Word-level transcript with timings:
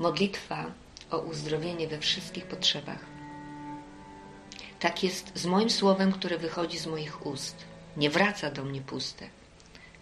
Modlitwa 0.00 0.64
o 1.10 1.18
uzdrowienie 1.18 1.88
we 1.88 1.98
wszystkich 1.98 2.46
potrzebach. 2.46 3.04
Tak 4.78 5.02
jest 5.02 5.38
z 5.38 5.46
moim 5.46 5.70
słowem, 5.70 6.12
które 6.12 6.38
wychodzi 6.38 6.78
z 6.78 6.86
moich 6.86 7.26
ust. 7.26 7.64
Nie 7.96 8.10
wraca 8.10 8.50
do 8.50 8.64
mnie 8.64 8.80
puste, 8.80 9.28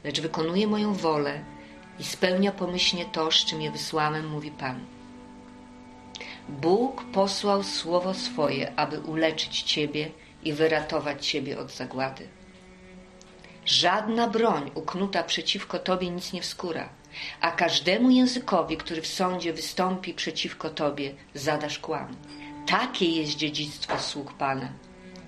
lecz 0.05 0.21
wykonuje 0.21 0.67
moją 0.67 0.95
wolę 0.95 1.41
i 1.99 2.05
spełnia 2.05 2.53
pomyślnie 2.53 3.05
to, 3.05 3.31
z 3.31 3.35
czym 3.35 3.63
je 3.63 3.71
wysłałem, 3.71 4.29
mówi 4.29 4.51
Pan. 4.51 4.81
Bóg 6.49 7.05
posłał 7.13 7.63
słowo 7.63 8.15
swoje, 8.15 8.79
aby 8.79 9.01
uleczyć 9.01 9.63
Ciebie 9.63 10.11
i 10.43 10.53
wyratować 10.53 11.27
Ciebie 11.27 11.59
od 11.59 11.71
zagłady. 11.73 12.29
Żadna 13.65 14.29
broń 14.29 14.71
uknuta 14.75 15.23
przeciwko 15.23 15.79
Tobie 15.79 16.11
nic 16.11 16.33
nie 16.33 16.43
wskóra, 16.43 16.89
a 17.41 17.51
każdemu 17.51 18.11
językowi, 18.11 18.77
który 18.77 19.03
w 19.03 19.07
sądzie 19.07 19.53
wystąpi 19.53 20.15
przeciwko 20.15 20.71
Tobie, 20.71 21.15
zadasz 21.35 21.79
kłam. 21.79 22.17
Takie 22.67 23.07
jest 23.07 23.37
dziedzictwo 23.37 23.99
sług 23.99 24.33
Pana 24.33 24.73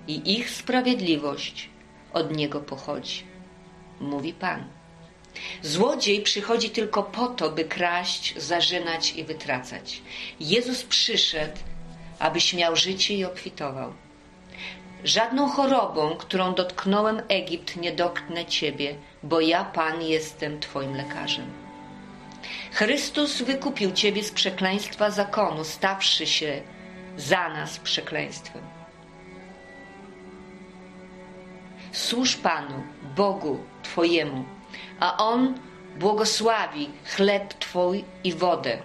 i 0.07 0.33
ich 0.33 0.49
sprawiedliwość 0.49 1.69
od 2.13 2.35
Niego 2.35 2.59
pochodzi. 2.59 3.23
Mówi 3.99 4.33
Pan. 4.33 4.63
Złodziej 5.61 6.21
przychodzi 6.21 6.69
tylko 6.69 7.03
po 7.03 7.27
to, 7.27 7.49
by 7.49 7.65
kraść, 7.65 8.33
zarzynać 8.37 9.15
i 9.15 9.23
wytracać. 9.23 10.01
Jezus 10.39 10.83
przyszedł, 10.83 11.57
abyś 12.19 12.53
miał 12.53 12.75
życie 12.75 13.13
i 13.13 13.25
obfitował. 13.25 13.93
Żadną 15.03 15.49
chorobą, 15.49 16.15
którą 16.15 16.53
dotknąłem 16.53 17.21
Egipt, 17.27 17.75
nie 17.75 17.91
dotknę 17.91 18.45
Ciebie, 18.45 18.95
bo 19.23 19.41
ja, 19.41 19.63
Pan, 19.63 20.01
jestem 20.01 20.59
Twoim 20.59 20.95
lekarzem. 20.95 21.60
Chrystus 22.71 23.41
wykupił 23.41 23.91
Ciebie 23.91 24.23
z 24.23 24.31
przekleństwa 24.31 25.11
zakonu, 25.11 25.63
stawszy 25.63 26.27
się 26.27 26.61
za 27.17 27.49
nas 27.49 27.79
przekleństwem. 27.79 28.61
Służ 31.91 32.35
Panu, 32.35 32.83
Bogu 33.15 33.59
Twojemu, 33.83 34.45
a 34.99 35.17
On 35.17 35.59
błogosławi 35.99 36.89
chleb 37.05 37.53
Twój 37.53 38.05
i 38.23 38.33
wodę. 38.33 38.77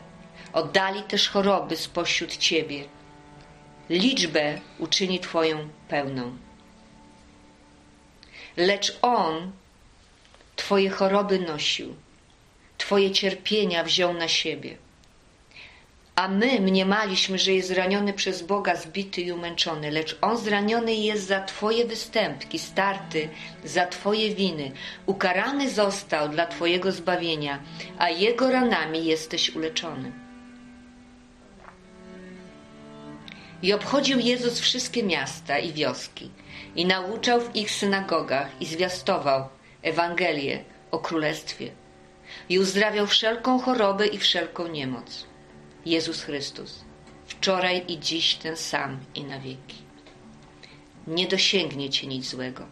Oddali 0.53 1.03
też 1.03 1.29
choroby 1.29 1.77
spośród 1.77 2.37
Ciebie. 2.37 2.85
Liczbę 3.91 4.61
uczyni 4.79 5.21
Twoją 5.21 5.69
pełną. 5.89 6.37
Lecz 8.57 8.99
On 9.03 9.53
Twoje 10.57 10.91
choroby 10.91 11.39
nosił, 11.39 11.97
Twoje 12.79 13.11
cierpienia 13.11 13.85
wziął 13.85 14.15
na 14.15 14.29
siebie. 14.29 14.77
A 16.17 16.29
my 16.29 16.61
mniemaliśmy, 16.61 17.39
że 17.39 17.53
jest 17.53 17.69
zraniony 17.69 18.13
przez 18.13 18.43
Boga, 18.43 18.77
zbity 18.77 19.21
i 19.21 19.33
umęczony, 19.33 19.91
lecz 19.91 20.19
On 20.21 20.37
zraniony 20.37 20.95
jest 20.95 21.27
za 21.27 21.41
Twoje 21.41 21.85
występki, 21.85 22.59
starty 22.59 23.29
za 23.65 23.87
Twoje 23.87 24.35
winy. 24.35 24.73
Ukarany 25.07 25.71
został 25.71 26.29
dla 26.29 26.47
Twojego 26.47 26.93
zbawienia, 26.93 27.63
a 27.99 28.11
Jego 28.11 28.51
ranami 28.51 29.05
jesteś 29.05 29.57
uleczony. 29.57 30.13
I 33.63 33.73
obchodził 33.73 34.19
Jezus 34.19 34.61
wszystkie 34.61 35.03
miasta 35.03 35.59
i 35.59 35.73
wioski, 35.73 36.31
i 36.77 36.87
nauczał 36.87 37.41
w 37.41 37.57
ich 37.57 37.71
synagogach, 37.71 38.49
i 38.61 38.67
zwiastował 38.67 39.49
Ewangelię 39.83 40.65
o 40.91 40.99
Królestwie, 40.99 41.71
i 42.49 42.59
uzdrawiał 42.59 43.07
wszelką 43.07 43.61
chorobę 43.61 44.07
i 44.07 44.19
wszelką 44.19 44.69
niemoc. 44.69 45.27
Jezus 45.87 46.23
Chrystus, 46.23 46.85
wczoraj 47.27 47.85
i 47.89 47.99
dziś 47.99 48.35
ten 48.35 48.57
sam 48.57 48.99
i 49.15 49.25
na 49.25 49.41
wieki. 49.41 49.77
Nie 51.07 51.27
dosięgnie 51.27 51.91
cię 51.91 52.07
nic 52.07 52.29
złego. 52.29 52.67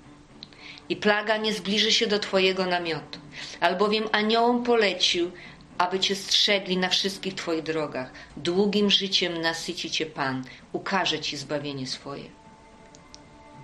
I 0.88 0.96
plaga 0.96 1.36
nie 1.36 1.52
zbliży 1.52 1.92
się 1.92 2.06
do 2.06 2.18
twojego 2.18 2.66
namiotu, 2.66 3.18
albowiem 3.60 4.08
aniołom 4.12 4.64
polecił, 4.64 5.30
aby 5.78 6.00
cię 6.00 6.16
strzegli 6.16 6.76
na 6.76 6.88
wszystkich 6.88 7.34
twoich 7.34 7.62
drogach. 7.62 8.12
Długim 8.36 8.90
życiem 8.90 9.40
nasyci 9.40 9.90
cię 9.90 10.06
Pan, 10.06 10.44
ukaże 10.72 11.20
ci 11.20 11.36
zbawienie 11.36 11.86
swoje. 11.86 12.24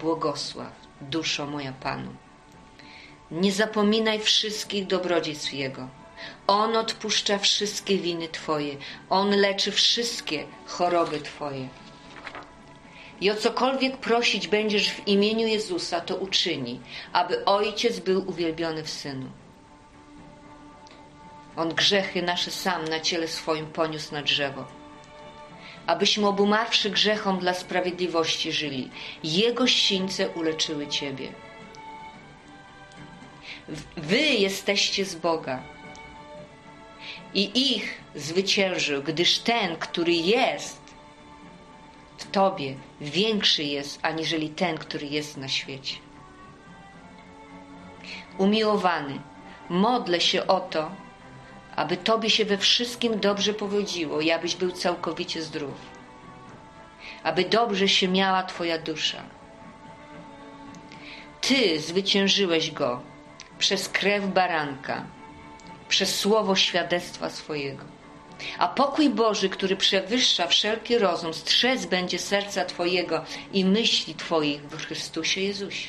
Błogosław, 0.01 0.73
duszo 1.01 1.47
moja 1.47 1.73
Panu. 1.73 2.15
Nie 3.31 3.53
zapominaj 3.53 4.21
wszystkich 4.21 4.87
dobrodziejstw 4.87 5.53
Jego 5.53 6.00
on 6.47 6.77
odpuszcza 6.77 7.39
wszystkie 7.39 7.99
winy 7.99 8.29
Twoje. 8.29 8.77
On 9.11 9.31
leczy 9.31 9.73
wszystkie 9.73 10.47
choroby 10.67 11.21
Twoje. 11.21 11.69
I 13.21 13.31
o 13.31 13.35
cokolwiek 13.35 13.97
prosić 13.97 14.49
będziesz 14.49 14.91
w 14.91 15.09
imieniu 15.09 15.47
Jezusa, 15.47 16.01
to 16.01 16.17
uczyni, 16.17 16.81
aby 17.13 17.45
Ojciec 17.45 17.99
był 17.99 18.29
uwielbiony 18.29 18.83
w 18.83 18.91
Synu. 18.91 19.31
On 21.57 21.75
grzechy 21.75 22.23
nasze 22.23 22.51
sam 22.51 22.85
na 22.85 23.01
ciele 23.01 23.29
swoim 23.29 23.67
poniósł 23.67 24.15
na 24.15 24.23
drzewo, 24.23 24.65
abyśmy 25.87 26.27
obumarwszy 26.27 26.91
grzechom 26.91 27.39
dla 27.39 27.55
sprawiedliwości 27.55 28.53
żyli. 28.53 28.91
Jego 29.25 29.67
sińce 29.67 30.29
uleczyły 30.29 30.87
Ciebie. 30.89 31.33
Wy 33.97 34.19
jesteście 34.19 35.05
z 35.05 35.15
Boga 35.15 35.63
i 37.35 37.73
ich 37.75 38.01
zwyciężył, 38.15 39.03
gdyż 39.03 39.39
ten, 39.39 39.77
który 39.77 40.13
jest 40.13 40.81
w 42.19 42.31
Tobie, 42.31 42.75
większy 43.01 43.65
jest, 43.65 43.99
aniżeli 44.03 44.49
ten, 44.49 44.79
który 44.79 45.07
jest 45.07 45.37
na 45.37 45.49
świecie. 45.49 45.97
Umiłowany, 48.39 49.21
modlę 49.69 50.21
się 50.21 50.47
o 50.47 50.61
to, 50.61 50.91
aby 51.77 51.97
Tobie 51.97 52.31
się 52.31 52.45
we 52.45 52.59
wszystkim 52.59 53.21
dobrze 53.21 53.55
powodziło 53.55 54.21
i 54.21 54.31
abyś 54.31 54.57
był 54.57 54.73
całkowicie 54.73 55.43
zdrów. 55.43 55.75
Aby 57.23 57.45
dobrze 57.45 57.89
się 57.89 58.09
miała 58.09 58.43
Twoja 58.43 58.79
dusza. 58.79 59.23
Ty 61.41 61.81
zwyciężyłeś 61.81 62.71
go 62.71 63.01
przez 63.59 63.89
krew 63.89 64.27
baranka 64.27 65.05
przez 65.91 66.19
słowo 66.19 66.57
świadectwa 66.57 67.31
swojego. 67.31 67.85
A 68.59 68.69
pokój 68.69 69.11
Boży, 69.11 69.49
który 69.49 69.77
przewyższa 69.77 70.47
wszelki 70.47 70.99
rozum, 70.99 71.35
strzec 71.35 71.87
będzie 71.87 72.19
serca 72.19 72.65
Twojego 72.65 73.25
i 73.53 73.65
myśli 73.65 74.15
Twoich 74.15 74.63
w 74.63 74.87
Chrystusie 74.87 75.41
Jezusie. 75.41 75.89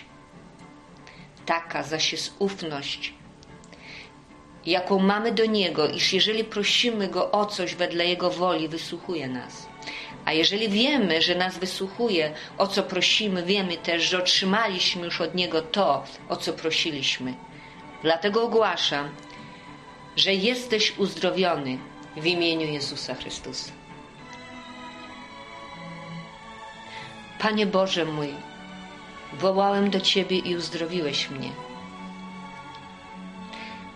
Taka 1.45 1.83
zaś 1.83 2.11
jest 2.11 2.33
ufność, 2.39 3.13
jaką 4.65 4.99
mamy 4.99 5.31
do 5.31 5.45
Niego, 5.45 5.89
iż 5.89 6.13
jeżeli 6.13 6.43
prosimy 6.43 7.07
Go 7.07 7.31
o 7.31 7.45
coś 7.45 7.75
wedle 7.75 8.05
Jego 8.05 8.29
woli, 8.29 8.67
wysłuchuje 8.67 9.27
nas. 9.27 9.67
A 10.25 10.33
jeżeli 10.33 10.69
wiemy, 10.69 11.21
że 11.21 11.35
nas 11.35 11.57
wysłuchuje, 11.57 12.33
o 12.57 12.67
co 12.67 12.83
prosimy, 12.83 13.43
wiemy 13.43 13.77
też, 13.77 14.03
że 14.03 14.17
otrzymaliśmy 14.17 15.05
już 15.05 15.21
od 15.21 15.35
Niego 15.35 15.61
to, 15.61 16.03
o 16.29 16.35
co 16.35 16.53
prosiliśmy. 16.53 17.33
Dlatego 18.03 18.43
ogłaszam, 18.43 19.09
że 20.15 20.33
jesteś 20.33 20.97
uzdrowiony 20.97 21.77
w 22.17 22.25
imieniu 22.25 22.67
Jezusa 22.67 23.15
Chrystusa. 23.15 23.71
Panie 27.39 27.65
Boże 27.65 28.05
mój, 28.05 28.29
wołałem 29.33 29.89
do 29.89 30.01
Ciebie 30.01 30.37
i 30.37 30.55
uzdrowiłeś 30.55 31.29
mnie. 31.29 31.49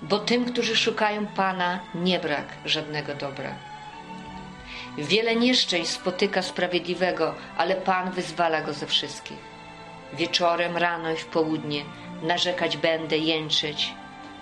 Bo 0.01 0.19
tym, 0.19 0.45
którzy 0.45 0.75
szukają 0.75 1.27
Pana, 1.27 1.79
nie 1.95 2.19
brak 2.19 2.47
żadnego 2.65 3.15
dobra. 3.15 3.55
Wiele 4.97 5.35
nieszczęść 5.35 5.89
spotyka 5.89 6.41
sprawiedliwego, 6.41 7.35
ale 7.57 7.75
Pan 7.75 8.11
wyzwala 8.11 8.61
go 8.61 8.73
ze 8.73 8.87
wszystkich. 8.87 9.37
Wieczorem, 10.13 10.77
rano 10.77 11.11
i 11.11 11.17
w 11.17 11.25
południe 11.25 11.85
narzekać 12.21 12.77
będę, 12.77 13.17
jęczeć 13.17 13.93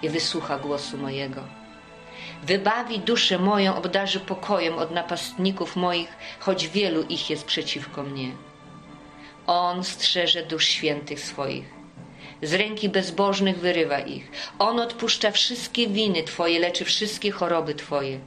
i 0.02 0.10
wysłucha 0.10 0.58
głosu 0.58 0.98
mojego. 0.98 1.63
Wybawi 2.44 3.00
duszę 3.00 3.40
moją, 3.40 3.76
obdarzy 3.76 4.20
pokojem 4.20 4.78
od 4.78 4.92
napastników 4.92 5.76
moich, 5.76 6.10
choć 6.40 6.68
wielu 6.68 7.04
ich 7.04 7.30
jest 7.30 7.46
przeciwko 7.46 8.04
mnie. 8.04 8.32
On 9.48 9.84
strzeże 9.84 10.46
dusz 10.46 10.66
świętych 10.66 11.20
swoich. 11.20 11.66
Z 12.42 12.54
ręki 12.54 12.90
bezbożnych 12.90 13.60
wyrywa 13.60 14.00
ich. 14.00 14.32
On 14.60 14.80
odpuszcza 14.80 15.32
wszystkie 15.32 15.88
winy 15.88 16.24
Twoje, 16.24 16.60
leczy 16.60 16.86
wszystkie 16.86 17.32
choroby 17.32 17.76
Twoje. 17.76 18.20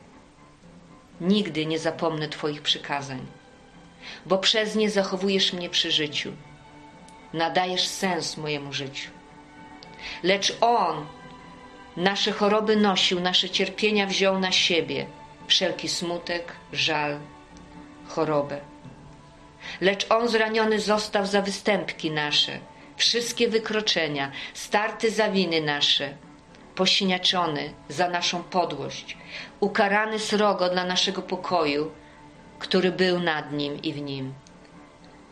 Nigdy 1.20 1.66
nie 1.66 1.78
zapomnę 1.78 2.28
Twoich 2.28 2.62
przykazań, 2.62 3.26
bo 4.26 4.38
przez 4.38 4.74
nie 4.74 4.90
zachowujesz 4.90 5.52
mnie 5.52 5.70
przy 5.70 5.90
życiu. 5.90 6.32
Nadajesz 7.32 7.86
sens 7.86 8.36
mojemu 8.36 8.72
życiu. 8.72 9.10
Lecz 10.22 10.56
On 10.60 11.06
Nasze 11.96 12.32
choroby 12.32 12.76
nosił, 12.76 13.20
nasze 13.20 13.50
cierpienia 13.50 14.06
wziął 14.06 14.38
na 14.38 14.52
siebie. 14.52 15.06
wszelki 15.46 15.88
smutek, 15.88 16.52
żal, 16.72 17.18
chorobę. 18.08 18.60
Lecz 19.80 20.06
On 20.10 20.28
zraniony 20.28 20.80
został 20.80 21.26
za 21.26 21.42
występki 21.42 22.10
nasze, 22.10 22.58
wszystkie 22.96 23.48
wykroczenia, 23.48 24.32
starty 24.54 25.10
za 25.10 25.28
winy 25.30 25.60
nasze, 25.60 26.14
posiniaczony 26.74 27.72
za 27.88 28.08
naszą 28.08 28.42
podłość, 28.42 29.16
ukarany 29.60 30.18
srogo 30.18 30.68
dla 30.68 30.84
naszego 30.84 31.22
pokoju, 31.22 31.90
który 32.58 32.92
był 32.92 33.20
nad 33.20 33.52
Nim 33.52 33.82
i 33.82 33.92
w 33.92 34.00
Nim, 34.00 34.34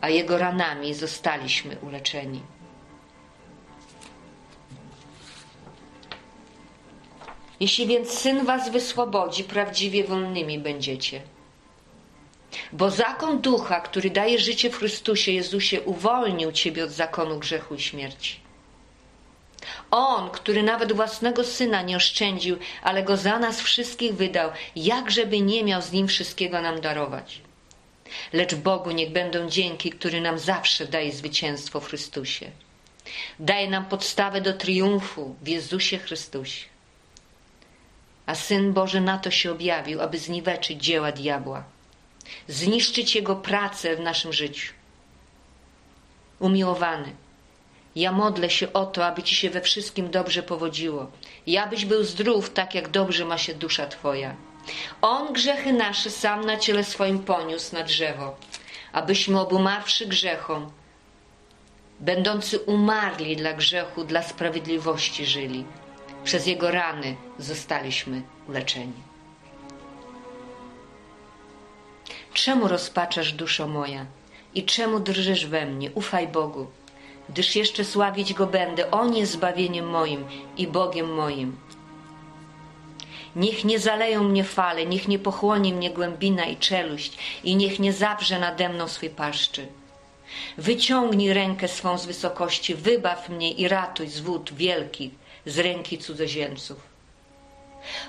a 0.01 0.09
Jego 0.09 0.37
ranami 0.37 0.93
zostaliśmy 0.93 1.77
uleczeni. 1.81 2.54
Jeśli 7.59 7.87
więc 7.87 8.09
Syn 8.09 8.45
was 8.45 8.71
wyswobodzi, 8.71 9.43
prawdziwie 9.43 10.03
wolnymi 10.03 10.59
będziecie. 10.59 11.21
Bo 12.73 12.91
zakon 12.91 13.41
ducha, 13.41 13.81
który 13.81 14.09
daje 14.09 14.39
życie 14.39 14.69
w 14.69 14.77
Chrystusie 14.77 15.31
Jezusie, 15.31 15.81
uwolnił 15.81 16.51
ciebie 16.51 16.83
od 16.83 16.91
zakonu 16.91 17.39
grzechu 17.39 17.75
i 17.75 17.81
śmierci. 17.81 18.39
On, 19.91 20.29
który 20.29 20.63
nawet 20.63 20.93
własnego 20.93 21.43
syna 21.43 21.81
nie 21.81 21.97
oszczędził, 21.97 22.57
ale 22.83 23.03
go 23.03 23.17
za 23.17 23.39
nas 23.39 23.61
wszystkich 23.61 24.15
wydał, 24.15 24.49
jakżeby 24.75 25.41
nie 25.41 25.63
miał 25.63 25.81
z 25.81 25.91
nim 25.91 26.07
wszystkiego 26.07 26.61
nam 26.61 26.81
darować. 26.81 27.41
Lecz 28.33 28.55
Bogu 28.55 28.91
niech 28.91 29.11
będą 29.11 29.49
dzięki, 29.49 29.89
który 29.89 30.21
nam 30.21 30.39
zawsze 30.39 30.85
daje 30.87 31.11
zwycięstwo 31.11 31.79
w 31.79 31.87
Chrystusie. 31.87 32.51
Daje 33.39 33.69
nam 33.69 33.85
podstawę 33.85 34.41
do 34.41 34.53
triumfu 34.53 35.35
w 35.41 35.47
Jezusie 35.47 35.97
Chrystusie. 35.97 36.74
A 38.25 38.35
Syn 38.35 38.73
Boży 38.73 39.01
na 39.01 39.17
to 39.17 39.31
się 39.31 39.51
objawił, 39.51 40.01
aby 40.01 40.17
zniweczyć 40.17 40.83
dzieła 40.83 41.11
diabła, 41.11 41.63
zniszczyć 42.47 43.15
jego 43.15 43.35
pracę 43.35 43.95
w 43.95 43.99
naszym 43.99 44.33
życiu. 44.33 44.73
Umiłowany, 46.39 47.15
ja 47.95 48.11
modlę 48.11 48.49
się 48.49 48.73
o 48.73 48.85
to, 48.85 49.05
aby 49.05 49.23
Ci 49.23 49.35
się 49.35 49.49
we 49.49 49.61
wszystkim 49.61 50.11
dobrze 50.11 50.43
powodziło. 50.43 51.11
Ja 51.47 51.67
byś 51.67 51.85
był 51.85 52.03
zdrów, 52.03 52.49
tak 52.49 52.75
jak 52.75 52.89
dobrze 52.89 53.25
ma 53.25 53.37
się 53.37 53.53
dusza 53.53 53.87
Twoja. 53.87 54.35
On 55.01 55.33
grzechy 55.33 55.73
nasze 55.73 56.09
sam 56.09 56.45
na 56.45 56.57
ciele 56.57 56.83
swoim 56.83 57.19
poniósł 57.19 57.75
na 57.75 57.83
drzewo, 57.83 58.35
abyśmy 58.91 59.39
obumarwszy 59.39 60.05
grzechom, 60.05 60.71
będący 61.99 62.59
umarli 62.59 63.35
dla 63.35 63.53
grzechu, 63.53 64.03
dla 64.03 64.23
sprawiedliwości 64.23 65.25
żyli. 65.25 65.65
Przez 66.25 66.47
Jego 66.47 66.71
rany 66.71 67.15
zostaliśmy 67.39 68.21
uleczeni. 68.49 68.93
Czemu 72.33 72.67
rozpaczasz 72.67 73.33
duszo 73.33 73.67
moja 73.67 74.05
i 74.55 74.63
czemu 74.63 74.99
drżysz 74.99 75.45
we 75.45 75.65
mnie? 75.65 75.91
Ufaj 75.91 76.27
Bogu, 76.27 76.67
gdyż 77.29 77.55
jeszcze 77.55 77.85
sławić 77.85 78.33
Go 78.33 78.47
będę. 78.47 78.91
On 78.91 79.15
jest 79.15 79.31
zbawieniem 79.31 79.89
moim 79.89 80.25
i 80.57 80.67
Bogiem 80.67 81.13
moim. 81.13 81.57
Niech 83.35 83.65
nie 83.65 83.79
zaleją 83.79 84.23
mnie 84.23 84.43
fale, 84.43 84.85
niech 84.85 85.07
nie 85.07 85.19
pochłonie 85.19 85.73
mnie 85.73 85.91
głębina 85.91 86.45
i 86.45 86.57
czeluść 86.57 87.17
i 87.43 87.55
niech 87.55 87.79
nie 87.79 87.93
zawrze 87.93 88.39
nade 88.39 88.69
mną 88.69 88.87
swej 88.87 89.09
paszczy. 89.09 89.67
Wyciągnij 90.57 91.33
rękę 91.33 91.67
swą 91.67 91.97
z 91.97 92.05
wysokości, 92.05 92.75
wybaw 92.75 93.29
mnie 93.29 93.51
i 93.51 93.67
ratuj 93.67 94.07
z 94.07 94.19
wód 94.19 94.53
wielkich, 94.53 95.24
z 95.45 95.59
ręki 95.59 95.97
cudzoziemców. 95.97 96.95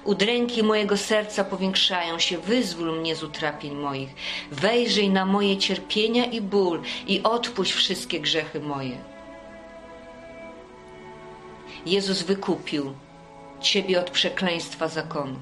Udręki 0.05 0.63
mojego 0.63 0.97
serca 0.97 1.45
powiększają 1.45 2.19
się, 2.19 2.39
wyzwól 2.39 3.01
mnie 3.01 3.17
z 3.17 3.23
utrapień 3.23 3.75
moich. 3.75 4.09
Wejrzyj 4.53 5.11
na 5.11 5.27
moje 5.27 5.57
cierpienia 5.57 6.25
i 6.25 6.41
ból 6.41 6.83
i 7.07 7.23
odpuść 7.23 7.73
wszystkie 7.73 8.21
grzechy 8.21 8.61
moje. 8.61 8.99
Jezus 11.87 12.23
wykupił 12.23 12.95
Ciebie 13.61 14.01
od 14.01 14.11
przekleństwa 14.11 14.89
zakonu, 14.89 15.37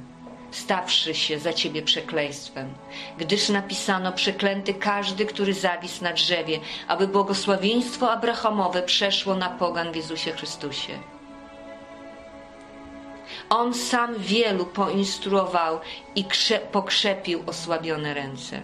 stawszy 0.51 1.15
się 1.15 1.39
za 1.39 1.53
Ciebie 1.53 1.83
przekleństwem, 1.83 2.75
gdyż 3.19 3.49
napisano 3.49 4.13
przeklęty 4.13 4.75
każdy, 4.75 5.27
który 5.27 5.55
zawisł 5.55 6.05
na 6.05 6.13
drzewie, 6.13 6.61
aby 6.89 7.09
błogosławieństwo 7.09 8.13
Abrahamowe 8.13 8.83
przeszło 8.83 9.37
na 9.37 9.49
pogan 9.49 9.93
w 9.93 9.97
Jezusie 9.97 10.33
Chrystusie. 10.33 11.14
On 13.51 13.75
sam 13.75 14.15
wielu 14.19 14.67
poinstruował 14.67 15.81
i 16.15 16.25
pokrzepił 16.73 17.43
osłabione 17.47 18.15
ręce. 18.15 18.63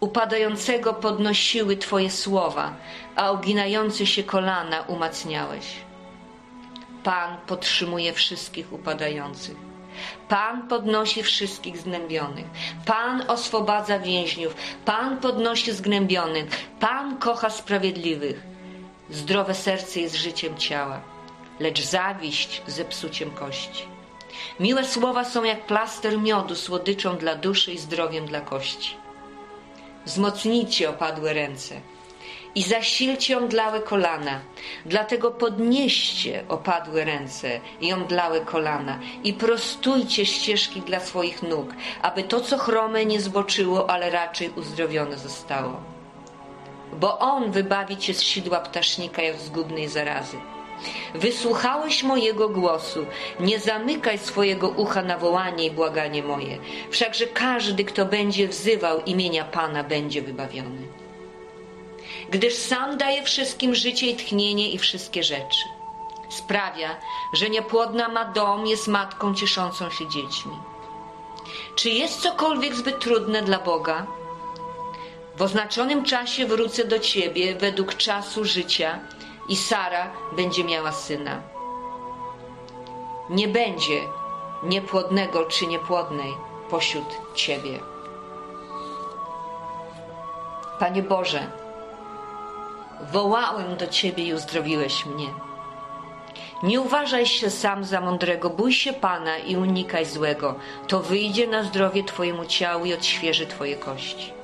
Upadającego 0.00 0.94
podnosiły 0.94 1.76
Twoje 1.76 2.10
słowa, 2.10 2.74
a 3.16 3.32
uginające 3.32 4.06
się 4.06 4.22
kolana 4.22 4.80
umacniałeś. 4.80 5.66
Pan 7.04 7.36
podtrzymuje 7.46 8.12
wszystkich 8.12 8.72
upadających. 8.72 9.56
Pan 10.28 10.68
podnosi 10.68 11.22
wszystkich 11.22 11.78
znębionych. 11.78 12.46
Pan 12.86 13.30
oswobadza 13.30 13.98
więźniów. 13.98 14.54
Pan 14.84 15.16
podnosi 15.16 15.72
zgnębionych. 15.72 16.46
Pan 16.80 17.18
kocha 17.18 17.50
sprawiedliwych. 17.50 18.42
Zdrowe 19.10 19.54
serce 19.54 20.00
jest 20.00 20.16
życiem 20.16 20.56
ciała 20.56 21.11
lecz 21.62 21.82
zawiść 21.82 22.62
zepsuciem 22.66 23.30
kości. 23.30 23.84
Miłe 24.60 24.84
słowa 24.84 25.24
są 25.24 25.44
jak 25.44 25.66
plaster 25.66 26.18
miodu, 26.18 26.54
słodyczą 26.54 27.16
dla 27.16 27.34
duszy 27.34 27.72
i 27.72 27.78
zdrowiem 27.78 28.26
dla 28.26 28.40
kości. 28.40 28.96
Wzmocnijcie 30.06 30.90
opadłe 30.90 31.32
ręce 31.32 31.80
i 32.54 32.62
zasilcie 32.62 33.38
omdlałe 33.38 33.80
kolana. 33.80 34.40
Dlatego 34.86 35.30
podnieście 35.30 36.44
opadłe 36.48 37.04
ręce 37.04 37.60
i 37.80 37.92
omdlałe 37.92 38.40
kolana 38.40 38.98
i 39.24 39.32
prostujcie 39.32 40.26
ścieżki 40.26 40.80
dla 40.80 41.00
swoich 41.00 41.42
nóg, 41.42 41.74
aby 42.02 42.22
to, 42.22 42.40
co 42.40 42.58
chrome, 42.58 43.04
nie 43.04 43.20
zboczyło, 43.20 43.90
ale 43.90 44.10
raczej 44.10 44.50
uzdrowione 44.50 45.18
zostało. 45.18 45.80
Bo 47.00 47.18
On 47.18 47.52
wybawi 47.52 47.96
cię 47.96 48.14
z 48.14 48.22
sidła 48.22 48.60
ptasznika 48.60 49.22
od 49.34 49.40
zgubnej 49.40 49.88
zarazy 49.88 50.36
Wysłuchałeś 51.14 52.02
mojego 52.02 52.48
głosu, 52.48 53.06
nie 53.40 53.60
zamykaj 53.60 54.18
swojego 54.18 54.68
ucha 54.68 55.02
na 55.02 55.18
wołanie 55.18 55.66
i 55.66 55.70
błaganie 55.70 56.22
moje, 56.22 56.58
wszakże 56.90 57.26
każdy, 57.26 57.84
kto 57.84 58.04
będzie 58.04 58.48
wzywał 58.48 59.00
imienia 59.00 59.44
Pana, 59.44 59.84
będzie 59.84 60.22
wybawiony. 60.22 60.82
Gdyż 62.30 62.54
sam 62.54 62.98
daje 62.98 63.22
wszystkim 63.22 63.74
życie 63.74 64.06
i 64.06 64.16
tchnienie 64.16 64.70
i 64.70 64.78
wszystkie 64.78 65.22
rzeczy. 65.22 65.64
Sprawia, 66.30 66.96
że 67.34 67.50
niepłodna 67.50 68.08
ma 68.08 68.24
dom, 68.24 68.66
jest 68.66 68.88
matką 68.88 69.34
cieszącą 69.34 69.90
się 69.90 70.08
dziećmi. 70.08 70.56
Czy 71.76 71.90
jest 71.90 72.20
cokolwiek 72.20 72.74
zbyt 72.74 73.00
trudne 73.00 73.42
dla 73.42 73.58
Boga? 73.58 74.06
W 75.36 75.42
oznaczonym 75.42 76.04
czasie 76.04 76.46
wrócę 76.46 76.84
do 76.84 76.98
Ciebie 76.98 77.54
według 77.54 77.94
czasu 77.94 78.44
życia 78.44 78.98
i 79.48 79.56
Sara 79.56 80.10
będzie 80.32 80.64
miała 80.64 80.92
syna. 80.92 81.42
Nie 83.30 83.48
będzie 83.48 84.00
niepłodnego 84.62 85.44
czy 85.44 85.66
niepłodnej 85.66 86.34
pośród 86.70 87.04
Ciebie. 87.34 87.80
Panie 90.78 91.02
Boże, 91.02 91.46
wołałem 93.12 93.76
do 93.76 93.86
Ciebie 93.86 94.24
i 94.24 94.34
uzdrowiłeś 94.34 95.06
mnie. 95.06 95.26
Nie 96.62 96.80
uważaj 96.80 97.26
się 97.26 97.50
sam 97.50 97.84
za 97.84 98.00
mądrego, 98.00 98.50
bój 98.50 98.72
się 98.72 98.92
Pana 98.92 99.38
i 99.38 99.56
unikaj 99.56 100.06
złego. 100.06 100.54
To 100.88 101.00
wyjdzie 101.00 101.46
na 101.46 101.62
zdrowie 101.62 102.04
Twojemu 102.04 102.44
ciału 102.44 102.84
i 102.84 102.94
odświeży 102.94 103.46
Twoje 103.46 103.76
kości. 103.76 104.41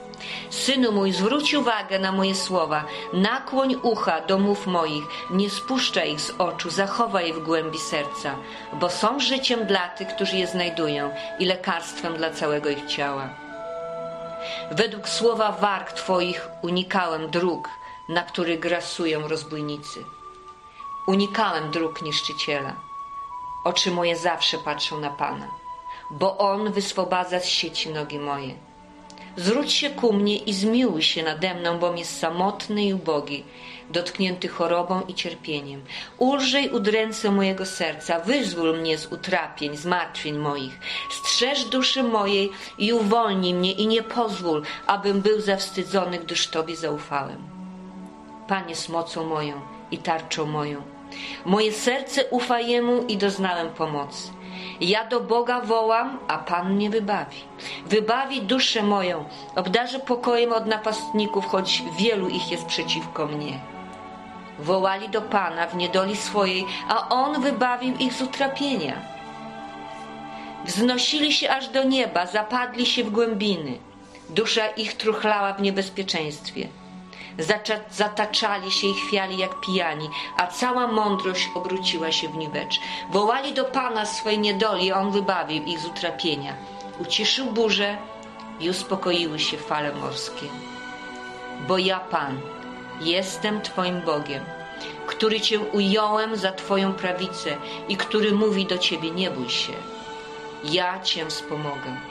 Synu 0.50 0.92
mój, 0.92 1.12
zwróć 1.12 1.54
uwagę 1.54 1.98
na 1.98 2.12
moje 2.12 2.34
słowa, 2.34 2.84
nakłoń 3.12 3.76
ucha 3.82 4.20
do 4.20 4.38
mów 4.38 4.66
moich, 4.66 5.04
nie 5.30 5.50
spuszczaj 5.50 6.12
ich 6.12 6.20
z 6.20 6.30
oczu, 6.30 6.70
zachowaj 6.70 7.28
je 7.28 7.34
w 7.34 7.44
głębi 7.44 7.78
serca, 7.78 8.37
bo 8.72 8.90
są 8.90 9.20
życiem 9.20 9.66
dla 9.66 9.88
tych, 9.88 10.08
którzy 10.08 10.37
je 10.37 10.46
znajdują 10.46 11.10
i 11.38 11.44
lekarstwem 11.44 12.16
dla 12.16 12.30
całego 12.30 12.70
ich 12.70 12.87
ciała. 12.87 13.28
Według 14.70 15.08
słowa 15.08 15.52
warg 15.52 15.92
Twoich 15.92 16.48
unikałem 16.62 17.30
dróg, 17.30 17.68
na 18.08 18.22
których 18.22 18.60
grasują 18.60 19.28
rozbójnicy. 19.28 20.04
Unikałem 21.06 21.70
dróg 21.70 22.02
niszczyciela. 22.02 22.72
Oczy 23.64 23.90
moje 23.90 24.16
zawsze 24.16 24.58
patrzą 24.58 25.00
na 25.00 25.10
Pana, 25.10 25.48
bo 26.10 26.38
On 26.38 26.72
wyswobadza 26.72 27.40
z 27.40 27.44
sieci 27.44 27.88
nogi 27.88 28.18
moje. 28.18 28.67
Zwróć 29.37 29.73
się 29.73 29.90
ku 29.90 30.12
mnie 30.12 30.37
i 30.37 30.52
zmiłuj 30.52 31.02
się 31.02 31.23
nade 31.23 31.54
mną, 31.54 31.78
bom 31.78 31.99
jest 31.99 32.18
samotny 32.18 32.85
i 32.85 32.94
ubogi, 32.94 33.44
dotknięty 33.90 34.49
chorobą 34.49 35.02
i 35.08 35.14
cierpieniem. 35.14 35.85
Ulżyj 36.18 36.68
udręce 36.68 37.30
mojego 37.30 37.66
serca, 37.66 38.20
wyzwól 38.20 38.78
mnie 38.78 38.99
z 38.99 39.06
utrapień, 39.06 39.76
zmartwień 39.76 40.38
moich. 40.38 40.78
Strzeż 41.11 41.64
duszy 41.64 42.02
mojej 42.02 42.50
i 42.78 42.92
uwolnij 42.92 43.54
mnie 43.54 43.73
i 43.73 43.87
nie 43.87 44.02
pozwól, 44.02 44.62
abym 44.87 45.20
był 45.20 45.40
zawstydzony, 45.40 46.18
gdyż 46.18 46.49
Tobie 46.49 46.76
zaufałem. 46.76 47.42
Panie 48.49 48.76
z 48.76 48.88
mocą 48.88 49.25
moją 49.25 49.61
i 49.90 49.99
tarczą 49.99 50.47
moją. 50.47 50.82
Moje 51.44 51.73
serce 51.73 52.25
ufa 52.25 52.61
Jemu 52.61 53.04
i 53.06 53.16
doznałem 53.16 53.68
pomocy. 53.68 54.38
Ja 54.80 55.04
do 55.04 55.20
Boga 55.20 55.61
wołam, 55.61 56.18
a 56.28 56.38
Pan 56.38 56.75
mnie 56.75 56.90
wybawi. 56.90 57.37
Wybawi 57.87 58.42
duszę 58.42 58.82
moją, 58.82 59.25
obdarzy 59.56 59.99
pokojem 59.99 60.52
od 60.52 60.66
napastników, 60.66 61.47
choć 61.47 61.82
wielu 61.99 62.28
ich 62.28 62.50
jest 62.50 62.66
przeciwko 62.66 63.26
mnie. 63.26 63.61
Wołali 64.58 65.08
do 65.08 65.23
Pana 65.23 65.66
w 65.66 65.76
niedoli 65.76 66.16
swojej, 66.16 66.66
a 66.88 67.08
On 67.08 67.42
wybawił 67.42 67.97
ich 67.97 68.12
z 68.12 68.23
utrapienia. 68.23 68.94
Wznosili 70.64 71.32
się 71.32 71.50
aż 71.50 71.68
do 71.68 71.85
nieba, 71.85 72.26
zapadli 72.26 72.87
się 72.87 73.04
w 73.04 73.11
głębiny. 73.11 73.78
Dusza 74.30 74.66
ich 74.66 74.97
truchlała 74.97 75.52
w 75.52 75.62
niebezpieczeństwie. 75.62 76.68
Zataczali 77.90 78.71
się 78.71 78.87
i 78.87 78.95
chwiali 78.95 79.38
jak 79.38 79.61
pijani, 79.61 80.11
a 80.37 80.47
cała 80.47 80.87
mądrość 80.87 81.50
obróciła 81.54 82.12
się 82.12 82.28
w 82.28 82.37
niwecz. 82.37 82.80
Wołali 83.11 83.52
do 83.52 83.64
Pana 83.64 84.07
swojej 84.07 84.38
niedoli, 84.38 84.92
a 84.92 85.00
On 85.00 85.11
wybawił 85.11 85.64
ich 85.64 85.78
z 85.78 85.87
utrapienia. 85.87 86.54
Uciszył 86.99 87.47
burzę 87.47 87.99
i 88.61 88.71
uspokoiły 88.71 89.38
się 89.38 89.57
fale 89.57 89.95
morskie. 89.95 90.47
Bo 91.68 91.78
ja, 91.78 92.00
Pan, 92.00 92.40
jestem 93.00 93.62
Twoim 93.62 94.00
Bogiem, 94.00 94.45
który 95.07 95.40
Cię 95.40 95.61
ująłem 95.61 96.37
za 96.37 96.52
Twoją 96.52 96.92
prawicę 96.92 97.57
i 97.88 97.97
który 97.97 98.33
mówi 98.33 98.66
do 98.66 98.78
Ciebie, 98.78 99.11
nie 99.11 99.30
bój 99.30 99.50
się, 99.50 99.73
ja 100.64 101.00
Cię 101.00 101.26
wspomogę. 101.26 102.07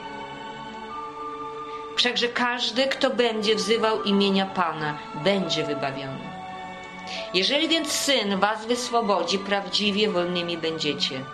Wszakże 1.98 2.28
każdy, 2.28 2.86
kto 2.86 3.10
będzie 3.10 3.54
wzywał 3.54 4.02
imienia 4.02 4.46
Pana, 4.46 4.98
będzie 5.14 5.64
wybawiony. 5.64 6.28
Jeżeli 7.34 7.68
więc 7.68 7.92
Syn 7.92 8.40
was 8.40 8.66
wyswobodzi, 8.66 9.38
prawdziwie 9.38 10.10
wolnymi 10.10 10.58
będziecie. 10.58 11.24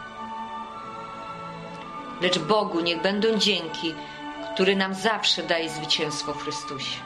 Lecz 2.20 2.38
Bogu 2.38 2.80
niech 2.80 3.02
będą 3.02 3.38
dzięki, 3.38 3.94
który 4.54 4.76
nam 4.76 4.94
zawsze 4.94 5.42
daje 5.42 5.70
zwycięstwo 5.70 6.34
w 6.34 6.42
Chrystusie. 6.42 6.98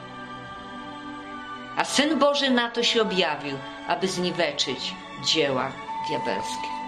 A 1.77 1.85
Syn 1.85 2.19
Boży 2.19 2.49
na 2.49 2.69
to 2.69 2.83
się 2.83 3.01
objawił, 3.01 3.57
aby 3.87 4.07
zniweczyć 4.07 4.93
dzieła 5.25 5.71
diabelskie. 6.09 6.78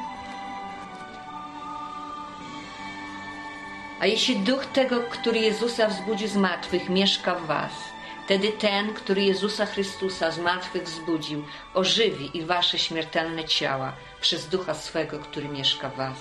A 4.02 4.06
jeśli 4.06 4.40
duch 4.40 4.66
tego, 4.66 5.00
który 5.00 5.40
Jezusa 5.40 5.88
wzbudził 5.88 6.28
z 6.28 6.36
martwych, 6.36 6.90
mieszka 6.90 7.36
w 7.36 7.46
was, 7.46 7.72
wtedy 8.26 8.52
ten, 8.52 8.94
który 8.94 9.22
Jezusa 9.22 9.66
Chrystusa 9.66 10.32
z 10.32 10.40
martwych 10.40 10.84
wzbudził, 10.84 11.44
ożywi 11.74 12.38
i 12.38 12.46
wasze 12.46 12.80
śmiertelne 12.80 13.46
ciała 13.46 13.94
przez 14.22 14.48
ducha 14.48 14.74
swego, 14.74 15.20
który 15.20 15.50
mieszka 15.50 15.90
w 15.90 15.96
was. 15.96 16.18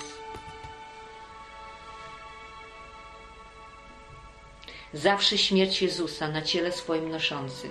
Zawsze 4.92 5.38
śmierć 5.38 5.82
Jezusa 5.82 6.28
na 6.28 6.42
ciele 6.42 6.72
swoim 6.72 7.10
noszący, 7.10 7.70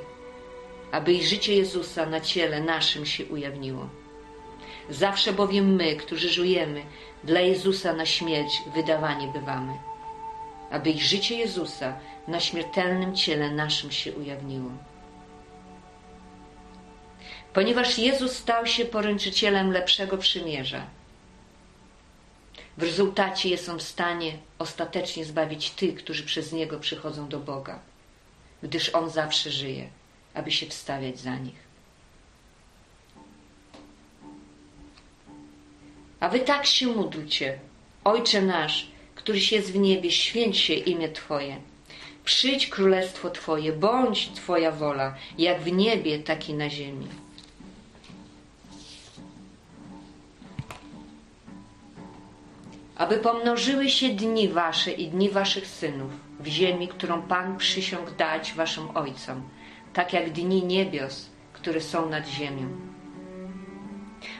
aby 0.91 1.13
i 1.13 1.23
życie 1.23 1.55
Jezusa 1.55 2.05
na 2.05 2.21
ciele 2.21 2.61
naszym 2.61 3.05
się 3.05 3.25
ujawniło. 3.25 3.89
Zawsze 4.89 5.33
bowiem 5.33 5.75
my, 5.75 5.95
którzy 5.95 6.29
żyjemy, 6.29 6.83
dla 7.23 7.39
Jezusa 7.39 7.93
na 7.93 8.05
śmierć 8.05 8.61
wydawani 8.75 9.27
bywamy 9.27 9.88
aby 10.71 10.89
ich 10.89 11.03
życie 11.03 11.35
Jezusa 11.35 11.99
na 12.27 12.39
śmiertelnym 12.39 13.15
ciele 13.15 13.51
naszym 13.51 13.91
się 13.91 14.13
ujawniło. 14.13 14.71
Ponieważ 17.53 17.99
Jezus 17.99 18.35
stał 18.37 18.65
się 18.65 18.85
poręczycielem 18.85 19.71
lepszego 19.71 20.17
przymierza, 20.17 20.85
w 22.79 22.83
rezultacie 22.83 23.49
jest 23.49 23.69
On 23.69 23.79
w 23.79 23.83
stanie 23.83 24.37
ostatecznie 24.59 25.25
zbawić 25.25 25.69
tych, 25.69 25.95
którzy 25.95 26.23
przez 26.23 26.51
Niego 26.51 26.79
przychodzą 26.79 27.29
do 27.29 27.39
Boga, 27.39 27.79
gdyż 28.63 28.95
On 28.95 29.09
zawsze 29.09 29.51
żyje, 29.51 29.89
aby 30.33 30.51
się 30.51 30.65
wstawiać 30.67 31.19
za 31.19 31.35
nich. 31.35 31.69
A 36.19 36.29
wy 36.29 36.39
tak 36.39 36.65
się 36.65 36.87
módlcie, 36.87 37.59
Ojcze 38.03 38.41
nasz, 38.41 38.87
któryś 39.29 39.51
jest 39.51 39.71
w 39.71 39.79
niebie, 39.79 40.11
święć 40.11 40.57
się 40.57 40.73
imię 40.73 41.09
Twoje. 41.09 41.57
Przyjdź 42.23 42.67
królestwo 42.67 43.29
Twoje, 43.29 43.73
bądź 43.73 44.29
Twoja 44.29 44.71
wola, 44.71 45.15
jak 45.37 45.61
w 45.61 45.71
niebie, 45.71 46.19
tak 46.19 46.49
i 46.49 46.53
na 46.53 46.69
ziemi. 46.69 47.07
Aby 52.95 53.17
pomnożyły 53.17 53.89
się 53.89 54.09
dni 54.09 54.47
Wasze 54.47 54.91
i 54.91 55.07
dni 55.07 55.29
Waszych 55.29 55.67
synów 55.67 56.11
w 56.39 56.47
ziemi, 56.47 56.87
którą 56.87 57.21
Pan 57.21 57.57
przysiągł 57.57 58.11
dać 58.17 58.53
Waszym 58.53 58.97
ojcom, 58.97 59.43
tak 59.93 60.13
jak 60.13 60.31
dni 60.31 60.63
niebios, 60.63 61.29
które 61.53 61.81
są 61.81 62.09
nad 62.09 62.27
ziemią. 62.27 62.67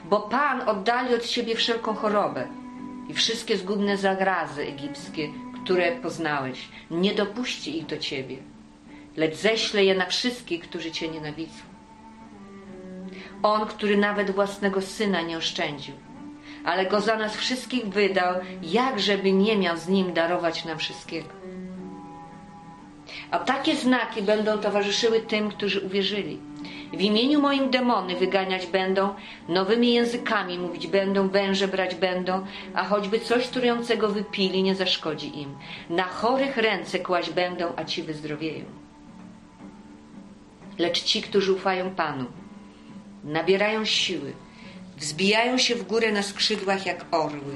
Bo 0.06 0.20
Pan 0.20 0.70
oddali 0.70 1.16
od 1.16 1.26
siebie 1.26 1.56
wszelką 1.56 1.96
chorobę, 1.96 2.59
i 3.10 3.14
wszystkie 3.14 3.58
zgubne 3.58 3.98
zagrazy 3.98 4.62
egipskie, 4.62 5.30
które 5.64 5.92
poznałeś. 5.92 6.68
Nie 6.92 7.14
dopuści 7.14 7.78
ich 7.78 7.86
do 7.86 7.98
ciebie, 7.98 8.38
lecz 9.18 9.36
ześle 9.36 9.86
je 9.86 9.96
na 9.96 10.06
wszystkich, 10.06 10.62
którzy 10.62 10.92
cię 10.92 11.08
nienawidzą. 11.08 11.62
On, 13.44 13.68
który 13.68 13.98
nawet 13.98 14.32
własnego 14.32 14.82
syna 14.82 15.22
nie 15.22 15.38
oszczędził, 15.38 15.96
ale 16.66 16.86
go 16.86 17.02
za 17.02 17.16
nas 17.16 17.38
wszystkich 17.38 17.86
wydał, 17.86 18.36
jak 18.62 19.00
żeby 19.00 19.32
nie 19.32 19.58
miał 19.58 19.78
z 19.78 19.88
nim 19.88 20.14
darować 20.14 20.66
nam 20.66 20.78
wszystkiego. 20.78 21.30
A 23.32 23.40
takie 23.40 23.76
znaki 23.76 24.22
będą 24.22 24.58
towarzyszyły 24.58 25.20
tym, 25.20 25.50
którzy 25.50 25.82
uwierzyli. 25.82 26.40
W 26.94 27.02
imieniu 27.02 27.42
moim 27.42 27.70
demony 27.70 28.16
wyganiać 28.16 28.68
będą, 28.68 29.14
nowymi 29.48 29.94
językami 29.94 30.60
mówić 30.60 30.88
będą, 30.88 31.30
węże 31.30 31.68
brać 31.68 31.96
będą, 31.96 32.46
a 32.74 32.84
choćby 32.84 33.20
coś 33.20 33.48
trującego 33.48 34.08
wypili, 34.08 34.64
nie 34.64 34.76
zaszkodzi 34.76 35.40
im. 35.40 35.56
Na 35.90 36.04
chorych 36.04 36.58
ręce 36.58 37.00
kłaść 37.00 37.30
będą, 37.30 37.74
a 37.76 37.84
ci 37.84 38.04
wyzdrowieją. 38.04 38.66
Lecz 40.78 41.04
ci, 41.04 41.22
którzy 41.22 41.54
ufają 41.54 41.90
Panu, 41.90 42.26
nabierają 43.24 43.86
siły, 43.86 44.34
wzbijają 44.98 45.58
się 45.58 45.76
w 45.76 45.88
górę 45.88 46.12
na 46.12 46.24
skrzydłach 46.24 46.86
jak 46.86 47.06
orły, 47.12 47.54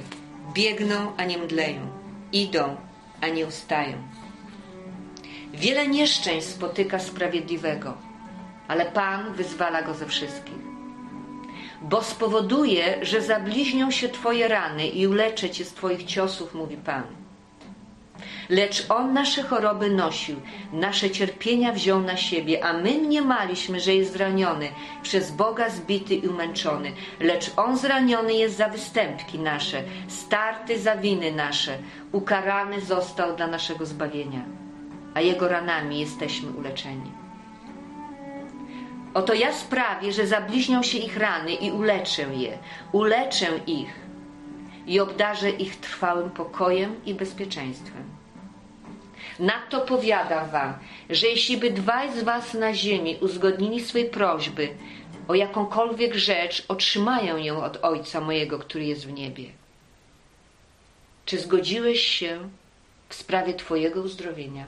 biegną, 0.54 1.12
a 1.18 1.26
nie 1.26 1.38
mdleją, 1.38 1.88
idą, 2.32 2.76
a 3.22 3.28
nie 3.28 3.46
ustają. 3.46 3.94
Wiele 5.54 5.88
nieszczęść 5.88 6.48
spotyka 6.48 7.00
sprawiedliwego, 7.00 7.98
ale 8.68 8.86
Pan 8.86 9.34
wyzwala 9.34 9.82
go 9.82 9.94
ze 9.94 10.06
wszystkich. 10.06 10.64
Bo 11.82 12.04
spowoduje, 12.04 13.06
że 13.06 13.22
zabliźnią 13.22 13.92
się 13.92 14.10
Twoje 14.10 14.48
rany 14.48 14.88
i 14.88 15.08
uleczę 15.08 15.50
Cię 15.50 15.66
z 15.66 15.74
Twoich 15.74 16.04
ciosów, 16.04 16.56
mówi 16.56 16.78
Pan. 16.78 17.04
Lecz 18.50 18.86
On 18.90 19.14
nasze 19.14 19.44
choroby 19.44 19.90
nosił, 19.90 20.36
nasze 20.74 21.10
cierpienia 21.10 21.72
wziął 21.72 22.02
na 22.02 22.18
siebie, 22.18 22.66
a 22.66 22.74
my 22.74 22.98
mniemaliśmy, 22.98 23.80
że 23.80 23.96
jest 23.96 24.14
zraniony, 24.14 24.70
przez 25.04 25.32
Boga 25.32 25.70
zbity 25.70 26.16
i 26.16 26.28
umęczony. 26.28 26.92
Lecz 27.20 27.52
On 27.58 27.78
zraniony 27.78 28.34
jest 28.34 28.58
za 28.58 28.70
występki 28.70 29.40
nasze, 29.40 29.84
starty 30.08 30.80
za 30.80 30.98
winy 30.98 31.32
nasze, 31.32 31.78
ukarany 32.12 32.82
został 32.82 33.36
dla 33.36 33.48
naszego 33.48 33.86
zbawienia, 33.86 34.46
a 35.14 35.22
Jego 35.22 35.48
ranami 35.48 36.00
jesteśmy 36.00 36.52
uleczeni. 36.52 37.23
Oto 39.14 39.34
ja 39.34 39.54
sprawię, 39.54 40.14
że 40.14 40.28
zabliźnią 40.28 40.84
się 40.84 40.98
ich 40.98 41.18
rany 41.18 41.54
i 41.54 41.72
uleczę 41.72 42.36
je, 42.36 42.58
uleczę 42.92 43.48
ich 43.68 43.94
i 44.88 45.00
obdarzę 45.00 45.50
ich 45.50 45.76
trwałym 45.76 46.30
pokojem 46.30 47.06
i 47.06 47.14
bezpieczeństwem. 47.14 48.04
Nadto 49.40 49.82
powiadam 49.82 50.50
wam, 50.50 50.74
że 51.10 51.28
jeśli 51.28 51.58
by 51.58 51.72
dwaj 51.72 52.12
z 52.20 52.24
was 52.24 52.54
na 52.54 52.74
ziemi 52.74 53.18
uzgodnili 53.22 53.82
swej 53.82 54.06
prośby 54.06 54.70
o 55.28 55.36
jakąkolwiek 55.36 56.16
rzecz, 56.16 56.66
otrzymają 56.68 57.38
ją 57.38 57.64
od 57.64 57.80
Ojca 57.82 58.22
mojego, 58.22 58.60
który 58.60 58.86
jest 58.86 59.08
w 59.08 59.14
niebie. 59.14 59.46
Czy 61.26 61.40
zgodziłeś 61.40 62.02
się 62.08 62.50
w 63.10 63.16
sprawie 63.16 63.54
Twojego 63.54 64.02
uzdrowienia? 64.02 64.66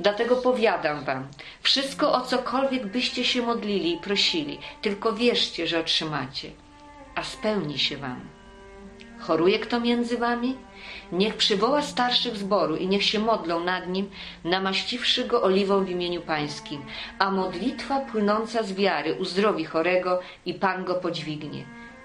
Dlatego 0.00 0.36
powiadam 0.36 1.04
wam, 1.04 1.28
wszystko 1.62 2.12
o 2.12 2.20
cokolwiek 2.20 2.86
byście 2.86 3.24
się 3.24 3.42
modlili 3.42 3.92
i 3.92 3.98
prosili, 3.98 4.58
tylko 4.82 5.12
wierzcie, 5.12 5.66
że 5.66 5.80
otrzymacie, 5.80 6.50
a 7.14 7.24
spełni 7.24 7.78
się 7.78 7.96
wam. 7.96 8.20
Choruje 9.18 9.58
kto 9.58 9.80
między 9.80 10.18
wami? 10.18 10.56
Niech 11.12 11.36
przywoła 11.36 11.82
starszych 11.82 12.36
zboru 12.36 12.76
i 12.76 12.86
niech 12.86 13.04
się 13.04 13.18
modlą 13.18 13.64
nad 13.64 13.88
nim, 13.88 14.10
namaściwszy 14.44 15.24
go 15.24 15.42
oliwą 15.42 15.84
w 15.84 15.90
imieniu 15.90 16.20
pańskim, 16.20 16.82
a 17.18 17.30
modlitwa 17.30 18.00
płynąca 18.00 18.62
z 18.62 18.72
wiary 18.72 19.14
uzdrowi 19.14 19.64
chorego 19.64 20.20
i 20.46 20.54
Pan 20.54 20.84
go 20.84 20.94
podźwignie. 20.94 21.64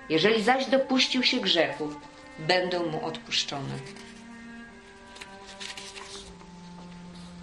Jeżeli 0.10 0.44
zaś 0.44 0.65
dopuścił 0.65 1.24
się 1.24 1.38
grzechów, 1.39 1.98
będą 2.39 2.86
mu 2.86 3.06
odpuszczone. 3.06 4.02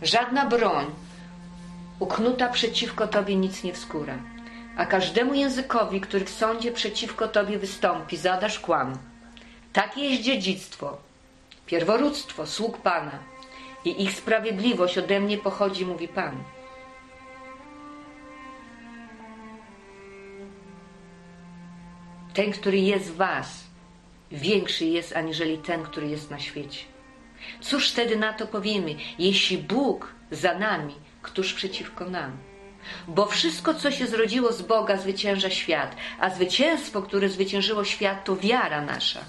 Żadna 0.02 0.46
broń 0.46 0.86
uknuta 1.98 2.48
przeciwko 2.48 3.06
Tobie 3.08 3.36
nic 3.36 3.64
nie 3.64 3.72
wskóra, 3.72 4.18
a 4.76 4.86
każdemu 4.86 5.34
językowi, 5.34 6.00
który 6.00 6.24
w 6.24 6.30
sądzie 6.30 6.72
przeciwko 6.72 7.28
Tobie 7.28 7.58
wystąpi, 7.58 8.16
zadasz 8.16 8.58
kłam. 8.58 8.98
Takie 9.72 10.00
jest 10.00 10.22
dziedzictwo, 10.22 10.98
pierworództwo 11.66 12.46
sług 12.46 12.78
Pana 12.78 13.18
i 13.84 14.02
ich 14.02 14.12
sprawiedliwość 14.12 14.98
ode 14.98 15.20
mnie 15.20 15.38
pochodzi, 15.38 15.86
mówi 15.86 16.08
Pan. 16.08 16.44
Ten, 22.34 22.52
który 22.52 22.78
jest 22.78 23.12
w 23.12 23.16
Was, 23.16 23.64
większy 24.32 24.84
jest 24.84 25.16
aniżeli 25.16 25.58
ten, 25.58 25.82
który 25.82 26.08
jest 26.08 26.30
na 26.30 26.38
świecie. 26.38 26.89
Cóż 27.60 27.90
wtedy 27.90 28.16
na 28.16 28.32
to 28.32 28.46
powiemy, 28.46 28.94
jeśli 29.18 29.58
Bóg 29.58 30.12
za 30.30 30.58
nami, 30.58 30.94
któż 31.22 31.54
przeciwko 31.54 32.04
nam? 32.10 32.36
Bo 33.08 33.26
wszystko, 33.26 33.74
co 33.74 33.90
się 33.90 34.06
zrodziło 34.06 34.52
z 34.52 34.62
Boga, 34.62 34.96
zwycięża 34.96 35.50
świat, 35.50 35.96
a 36.20 36.30
zwycięstwo, 36.30 37.02
które 37.02 37.28
zwyciężyło 37.28 37.84
świat, 37.84 38.24
to 38.24 38.36
wiara 38.36 38.82
nasza. 38.82 39.20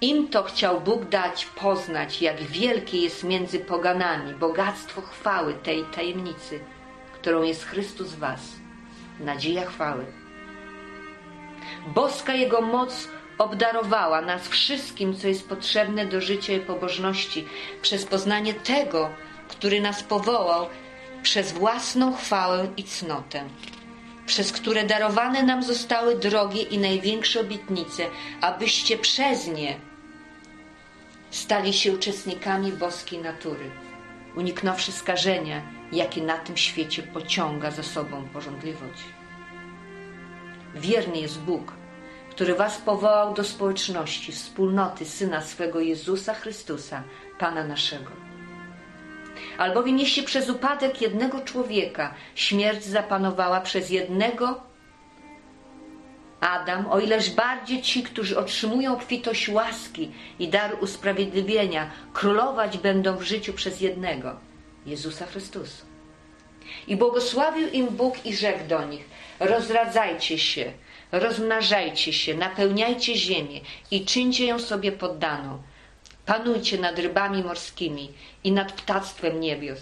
Im 0.00 0.28
to 0.28 0.42
chciał 0.42 0.80
Bóg 0.80 1.04
dać 1.04 1.46
poznać, 1.46 2.22
jak 2.22 2.42
wielkie 2.42 3.00
jest 3.00 3.24
między 3.24 3.58
poganami 3.58 4.34
bogactwo 4.34 5.02
chwały 5.02 5.54
tej 5.54 5.84
tajemnicy, 5.84 6.60
którą 7.14 7.42
jest 7.42 7.64
Chrystus 7.64 8.14
Was, 8.14 8.40
nadzieja 9.20 9.66
chwały. 9.66 10.06
Boska 11.94 12.34
Jego 12.34 12.60
moc 12.60 13.08
obdarowała 13.38 14.20
nas 14.20 14.48
wszystkim, 14.48 15.16
co 15.16 15.28
jest 15.28 15.48
potrzebne 15.48 16.06
do 16.06 16.20
życia 16.20 16.52
i 16.52 16.60
pobożności, 16.60 17.46
przez 17.82 18.04
poznanie 18.04 18.54
tego, 18.54 19.10
który 19.48 19.80
nas 19.80 20.02
powołał 20.02 20.66
przez 21.22 21.52
własną 21.52 22.16
chwałę 22.16 22.68
i 22.76 22.84
cnotę, 22.84 23.44
przez 24.26 24.52
które 24.52 24.84
darowane 24.84 25.42
nam 25.42 25.62
zostały 25.62 26.18
drogie 26.18 26.62
i 26.62 26.78
największe 26.78 27.40
obietnice, 27.40 28.06
abyście 28.40 28.98
przez 28.98 29.46
nie 29.46 29.76
stali 31.30 31.72
się 31.72 31.92
uczestnikami 31.92 32.72
boskiej 32.72 33.18
natury, 33.18 33.70
uniknąwszy 34.36 34.92
skażenia, 34.92 35.62
jakie 35.92 36.22
na 36.22 36.38
tym 36.38 36.56
świecie 36.56 37.02
pociąga 37.02 37.70
za 37.70 37.82
sobą 37.82 38.28
porządliwość. 38.28 39.02
Wierny 40.74 41.18
jest 41.18 41.40
Bóg, 41.40 41.72
który 42.36 42.54
was 42.54 42.78
powołał 42.78 43.34
do 43.34 43.44
społeczności, 43.44 44.32
wspólnoty 44.32 45.04
Syna 45.04 45.42
swego 45.42 45.80
Jezusa 45.80 46.34
Chrystusa, 46.34 47.02
Pana 47.38 47.64
naszego. 47.64 48.10
Albowiem 49.58 49.98
jeśli 49.98 50.22
przez 50.22 50.50
upadek 50.50 51.02
jednego 51.02 51.40
człowieka 51.40 52.14
śmierć 52.34 52.84
zapanowała 52.84 53.60
przez 53.60 53.90
jednego 53.90 54.60
Adam, 56.40 56.86
o 56.90 57.00
ileż 57.00 57.30
bardziej 57.30 57.82
ci, 57.82 58.02
którzy 58.02 58.38
otrzymują 58.38 58.92
obfitość 58.92 59.48
łaski 59.48 60.12
i 60.38 60.48
dar 60.48 60.76
usprawiedliwienia, 60.80 61.90
królować 62.12 62.78
będą 62.78 63.16
w 63.16 63.22
życiu 63.22 63.52
przez 63.52 63.80
jednego, 63.80 64.36
Jezusa 64.86 65.26
Chrystusa. 65.26 65.84
I 66.86 66.96
błogosławił 66.96 67.68
im 67.68 67.86
Bóg 67.86 68.26
i 68.26 68.36
rzekł 68.36 68.68
do 68.68 68.84
nich: 68.84 69.04
Rozradzajcie 69.40 70.38
się, 70.38 70.72
rozmnażajcie 71.12 72.12
się, 72.12 72.34
napełniajcie 72.34 73.16
ziemię 73.16 73.60
i 73.90 74.04
czyńcie 74.04 74.46
ją 74.46 74.58
sobie 74.58 74.92
poddaną. 74.92 75.62
Panujcie 76.26 76.78
nad 76.78 76.98
rybami 76.98 77.42
morskimi 77.42 78.12
i 78.44 78.52
nad 78.52 78.72
ptactwem 78.72 79.40
niebios 79.40 79.80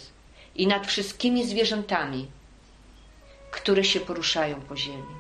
i 0.54 0.66
nad 0.66 0.86
wszystkimi 0.86 1.46
zwierzętami, 1.46 2.26
które 3.50 3.84
się 3.84 4.00
poruszają 4.00 4.60
po 4.60 4.76
ziemi. 4.76 5.14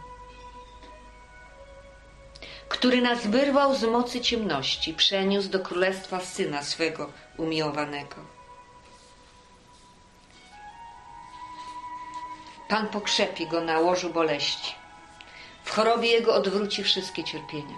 Który 2.68 3.02
nas 3.02 3.26
wyrwał 3.26 3.74
z 3.74 3.84
mocy 3.84 4.20
ciemności, 4.20 4.94
przeniósł 4.94 5.48
do 5.48 5.60
królestwa 5.60 6.20
syna 6.20 6.62
swego 6.62 7.12
umiłowanego. 7.36 8.16
Pan 12.68 12.88
pokrzepi 12.88 13.46
go 13.46 13.60
na 13.60 13.78
łożu 13.80 14.10
boleści 14.10 14.83
w 15.64 15.70
chorobie 15.70 16.08
Jego 16.08 16.34
odwróci 16.34 16.84
wszystkie 16.84 17.24
cierpienia. 17.24 17.74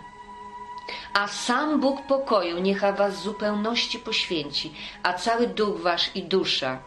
A 1.15 1.29
sam 1.29 1.81
Bóg 1.81 2.07
pokoju 2.07 2.59
niech 2.59 2.81
was 2.81 3.15
w 3.15 3.23
zupełności 3.23 3.99
poświęci, 3.99 4.75
a 5.03 5.13
cały 5.13 5.47
duch 5.47 5.81
wasz 5.81 6.11
i 6.15 6.23
dusza, 6.23 6.79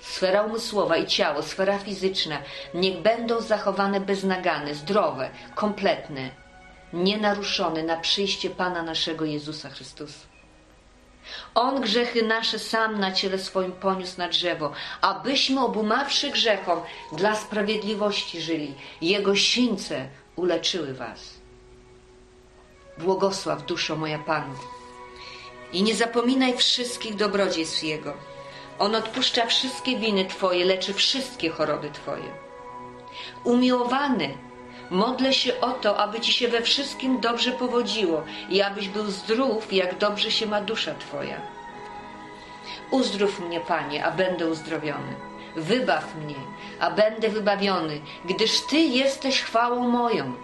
sfera 0.00 0.42
umysłowa 0.42 0.96
i 0.96 1.06
ciało, 1.06 1.42
sfera 1.42 1.78
fizyczna, 1.78 2.38
niech 2.74 3.02
będą 3.02 3.40
zachowane 3.40 4.00
beznagane, 4.00 4.74
zdrowe, 4.74 5.30
kompletne, 5.54 6.30
nienaruszone 6.92 7.82
na 7.82 7.96
przyjście 7.96 8.50
Pana 8.50 8.82
naszego 8.82 9.24
Jezusa 9.24 9.70
Chrystusa. 9.70 10.30
On 11.54 11.80
grzechy 11.80 12.22
nasze 12.22 12.58
sam 12.58 13.00
na 13.00 13.12
ciele 13.12 13.38
swoim 13.38 13.72
poniósł 13.72 14.18
na 14.18 14.28
drzewo, 14.28 14.72
abyśmy 15.00 15.64
obumawszy 15.64 16.30
grzechom 16.30 16.80
dla 17.12 17.34
sprawiedliwości 17.34 18.40
żyli. 18.40 18.74
Jego 19.00 19.36
sińce 19.36 20.08
uleczyły 20.40 20.94
was. 20.94 21.20
Błogosław 22.98 23.66
duszo 23.66 23.96
moja 23.96 24.18
Panu. 24.18 24.54
I 25.72 25.82
nie 25.82 25.94
zapominaj 25.94 26.56
wszystkich 26.56 27.14
dobrodziejstw 27.14 27.82
Jego. 27.82 28.14
On 28.78 28.94
odpuszcza 28.94 29.46
wszystkie 29.46 29.98
winy 29.98 30.24
Twoje, 30.24 30.64
leczy 30.64 30.94
wszystkie 30.94 31.50
choroby 31.50 31.90
Twoje. 31.90 32.30
Umiłowany, 33.44 34.38
modlę 34.90 35.32
się 35.32 35.60
o 35.60 35.72
to, 35.72 35.98
aby 35.98 36.20
Ci 36.20 36.32
się 36.32 36.48
we 36.48 36.62
wszystkim 36.62 37.20
dobrze 37.20 37.52
powodziło 37.52 38.22
i 38.48 38.62
abyś 38.62 38.88
był 38.88 39.10
zdrów, 39.10 39.72
jak 39.72 39.98
dobrze 39.98 40.30
się 40.30 40.46
ma 40.46 40.60
dusza 40.60 40.94
Twoja. 40.94 41.40
Uzdrów 42.90 43.40
mnie, 43.40 43.60
Panie, 43.60 44.04
a 44.04 44.10
będę 44.10 44.46
uzdrowiony 44.46 45.29
Wybaw 45.56 46.14
mnie, 46.16 46.34
a 46.80 46.90
będę 46.90 47.28
wybawiony, 47.28 48.00
gdyż 48.24 48.60
Ty 48.60 48.78
jesteś 48.78 49.42
chwałą 49.42 49.88
moją. 49.88 50.34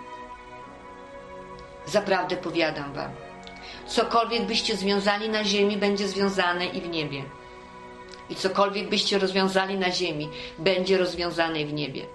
Zaprawdę 1.87 2.37
powiadam 2.37 2.93
Wam, 2.93 3.11
cokolwiek 3.87 4.43
byście 4.47 4.77
związali 4.77 5.29
na 5.29 5.45
ziemi, 5.45 5.77
będzie 5.77 6.09
związane 6.09 6.67
i 6.67 6.81
w 6.81 6.89
niebie. 6.89 7.25
I 8.31 8.35
cokolwiek 8.35 8.89
byście 8.89 9.19
rozwiązali 9.19 9.79
na 9.79 9.91
ziemi, 9.91 10.29
będzie 10.59 10.99
rozwiązane 10.99 11.61
i 11.61 11.67
w 11.67 11.73
niebie. 11.73 12.07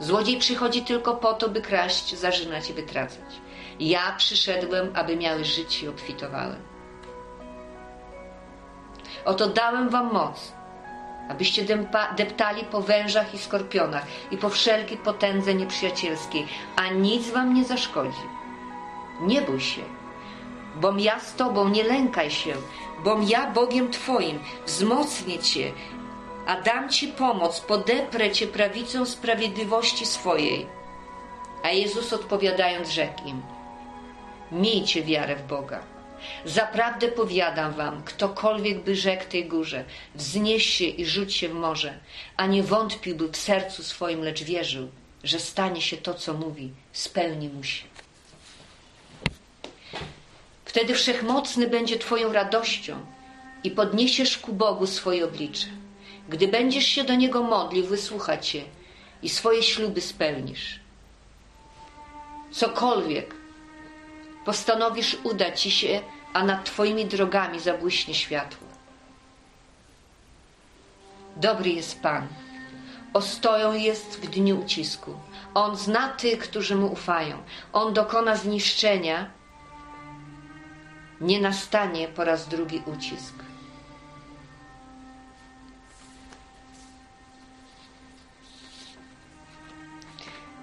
Złodziej 0.00 0.38
przychodzi 0.38 0.82
tylko 0.82 1.14
po 1.14 1.32
to, 1.34 1.48
by 1.48 1.62
kraść, 1.62 2.14
zarzynać 2.14 2.70
i 2.70 2.72
wytracać. 2.72 3.40
Ja 3.80 4.14
przyszedłem, 4.18 4.92
aby 4.94 5.16
miały 5.16 5.44
życie 5.44 5.86
i 5.86 5.88
obfitowałem. 5.88 6.75
Oto 9.26 9.46
dałem 9.46 9.88
wam 9.88 10.12
moc, 10.12 10.52
abyście 11.28 11.64
deptali 12.16 12.64
po 12.64 12.80
wężach 12.80 13.34
i 13.34 13.38
skorpionach 13.38 14.06
i 14.30 14.36
po 14.36 14.48
wszelkiej 14.48 14.98
potędze 14.98 15.54
nieprzyjacielskiej, 15.54 16.46
a 16.76 16.88
nic 16.88 17.30
wam 17.30 17.54
nie 17.54 17.64
zaszkodzi. 17.64 18.26
Nie 19.20 19.42
bój 19.42 19.60
się, 19.60 19.82
bom 20.76 21.00
ja 21.00 21.20
z 21.20 21.34
tobą, 21.34 21.68
nie 21.68 21.84
lękaj 21.84 22.30
się, 22.30 22.54
bom 23.04 23.22
ja 23.22 23.50
Bogiem 23.50 23.90
twoim, 23.90 24.38
wzmocnię 24.66 25.38
cię, 25.38 25.72
a 26.46 26.60
dam 26.60 26.88
ci 26.88 27.08
pomoc, 27.08 27.60
podeprę 27.60 28.30
cię 28.30 28.46
prawicą 28.46 29.06
sprawiedliwości 29.06 30.06
swojej. 30.06 30.66
A 31.62 31.70
Jezus 31.70 32.12
odpowiadając 32.12 32.88
rzekł 32.88 33.24
im, 33.24 33.42
miejcie 34.52 35.02
wiarę 35.02 35.36
w 35.36 35.46
Boga. 35.46 35.95
Zaprawdę 36.44 37.08
powiadam 37.08 37.72
wam, 37.72 38.02
ktokolwiek 38.02 38.80
by 38.84 38.96
rzekł 38.96 39.24
tej 39.30 39.44
górze, 39.44 39.84
wznieś 40.14 40.66
się 40.66 40.84
i 40.84 41.06
rzuć 41.06 41.34
się 41.34 41.48
w 41.48 41.54
morze, 41.54 41.98
a 42.36 42.46
nie 42.46 42.62
wątpiłby 42.62 43.28
w 43.28 43.36
sercu 43.36 43.82
swoim, 43.82 44.22
lecz 44.22 44.42
wierzył, 44.42 44.88
że 45.24 45.38
stanie 45.38 45.80
się 45.80 45.96
to, 45.96 46.14
co 46.14 46.34
mówi, 46.34 46.70
spełni 46.92 47.48
mu 47.48 47.62
się. 47.64 47.84
Wtedy 50.64 50.94
Wszechmocny 50.94 51.68
będzie 51.68 51.98
Twoją 51.98 52.32
radością 52.32 53.06
i 53.64 53.70
podniesiesz 53.70 54.38
ku 54.38 54.52
Bogu 54.52 54.86
swoje 54.86 55.24
oblicze. 55.24 55.66
Gdy 56.28 56.48
będziesz 56.48 56.86
się 56.86 57.04
do 57.04 57.14
Niego 57.14 57.42
modlił, 57.42 57.86
wysłucha 57.86 58.38
Cię 58.38 58.64
i 59.22 59.28
swoje 59.28 59.62
śluby 59.62 60.00
spełnisz. 60.00 60.80
Cokolwiek 62.50 63.34
postanowisz 64.46 65.16
udać 65.22 65.62
Ci 65.62 65.70
się, 65.70 66.02
a 66.32 66.44
nad 66.44 66.64
Twoimi 66.64 67.06
drogami 67.06 67.60
zabłyśnie 67.60 68.14
światło. 68.14 68.68
Dobry 71.36 71.70
jest 71.70 72.02
Pan, 72.02 72.28
ostoją 73.12 73.72
jest 73.72 74.20
w 74.20 74.30
dniu 74.30 74.60
ucisku. 74.60 75.14
On 75.54 75.76
zna 75.76 76.08
tych, 76.08 76.38
którzy 76.38 76.76
Mu 76.76 76.86
ufają. 76.86 77.42
On 77.72 77.94
dokona 77.94 78.36
zniszczenia. 78.36 79.30
Nie 81.20 81.40
nastanie 81.40 82.08
po 82.08 82.24
raz 82.24 82.48
drugi 82.48 82.82
ucisk. 82.86 83.34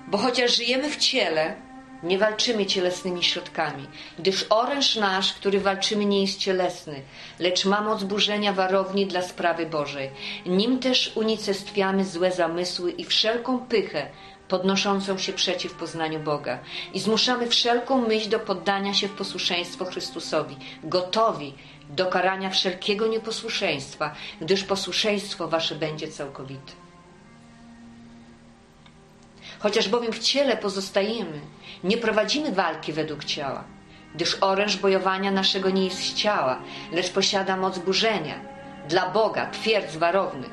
Bo 0.07 0.17
chociaż 0.17 0.55
żyjemy 0.55 0.89
w 0.89 0.97
ciele, 0.97 1.55
nie 2.03 2.17
walczymy 2.17 2.65
cielesnymi 2.65 3.23
środkami, 3.23 3.87
gdyż 4.19 4.45
oręż 4.49 4.95
nasz, 4.95 5.33
który 5.33 5.59
walczymy, 5.59 6.05
nie 6.05 6.21
jest 6.21 6.39
cielesny, 6.39 7.01
lecz 7.39 7.65
ma 7.65 7.81
moc 7.81 8.03
burzenia 8.03 8.53
warowni 8.53 9.05
dla 9.05 9.21
sprawy 9.21 9.65
Bożej. 9.65 10.09
Nim 10.45 10.79
też 10.79 11.11
unicestwiamy 11.15 12.05
złe 12.05 12.31
zamysły 12.31 12.91
i 12.91 13.05
wszelką 13.05 13.59
pychę, 13.59 14.07
podnoszącą 14.47 15.17
się 15.17 15.33
przeciw 15.33 15.73
poznaniu 15.73 16.19
Boga 16.19 16.59
i 16.93 16.99
zmuszamy 16.99 17.47
wszelką 17.47 18.07
myśl 18.07 18.29
do 18.29 18.39
poddania 18.39 18.93
się 18.93 19.07
w 19.07 19.13
posłuszeństwo 19.13 19.85
Chrystusowi, 19.85 20.55
gotowi 20.83 21.53
do 21.89 22.05
karania 22.05 22.49
wszelkiego 22.49 23.07
nieposłuszeństwa, 23.07 24.15
gdyż 24.41 24.63
posłuszeństwo 24.63 25.47
wasze 25.47 25.75
będzie 25.75 26.07
całkowite. 26.07 26.82
Chociaż 29.63 29.89
bowiem 29.89 30.13
w 30.13 30.19
ciele 30.19 30.58
pozostajemy, 30.58 31.39
nie 31.84 31.97
prowadzimy 31.97 32.52
walki 32.52 32.93
według 32.93 33.23
ciała, 33.23 33.63
gdyż 34.15 34.38
oręż 34.41 34.78
bojowania 34.78 35.32
naszego 35.32 35.69
nie 35.69 35.86
jest 35.86 35.97
z 35.97 36.13
ciała, 36.13 36.60
lecz 36.91 37.12
posiada 37.12 37.58
moc 37.58 37.80
burzenia 37.80 38.36
dla 38.89 39.10
Boga, 39.10 39.45
twierdz 39.52 39.95
warownych. 39.95 40.49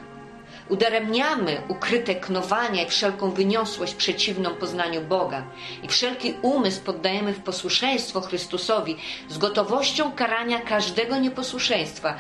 Udaremniamy 0.69 1.63
ukryte 1.69 2.15
knowania 2.15 2.83
i 2.83 2.89
wszelką 2.89 3.31
wyniosłość 3.31 3.95
przeciwną 3.95 4.51
poznaniu 4.51 5.01
Boga 5.01 5.43
i 5.83 5.89
wszelki 5.89 6.35
umysł 6.43 6.83
poddajemy 6.83 7.33
w 7.33 7.43
posłuszeństwo 7.43 8.21
Chrystusowi 8.21 8.97
z 9.29 9.39
gotowością 9.39 10.13
karania 10.13 10.61
każdego 10.61 11.19
nieposłuszeństwa, 11.19 12.15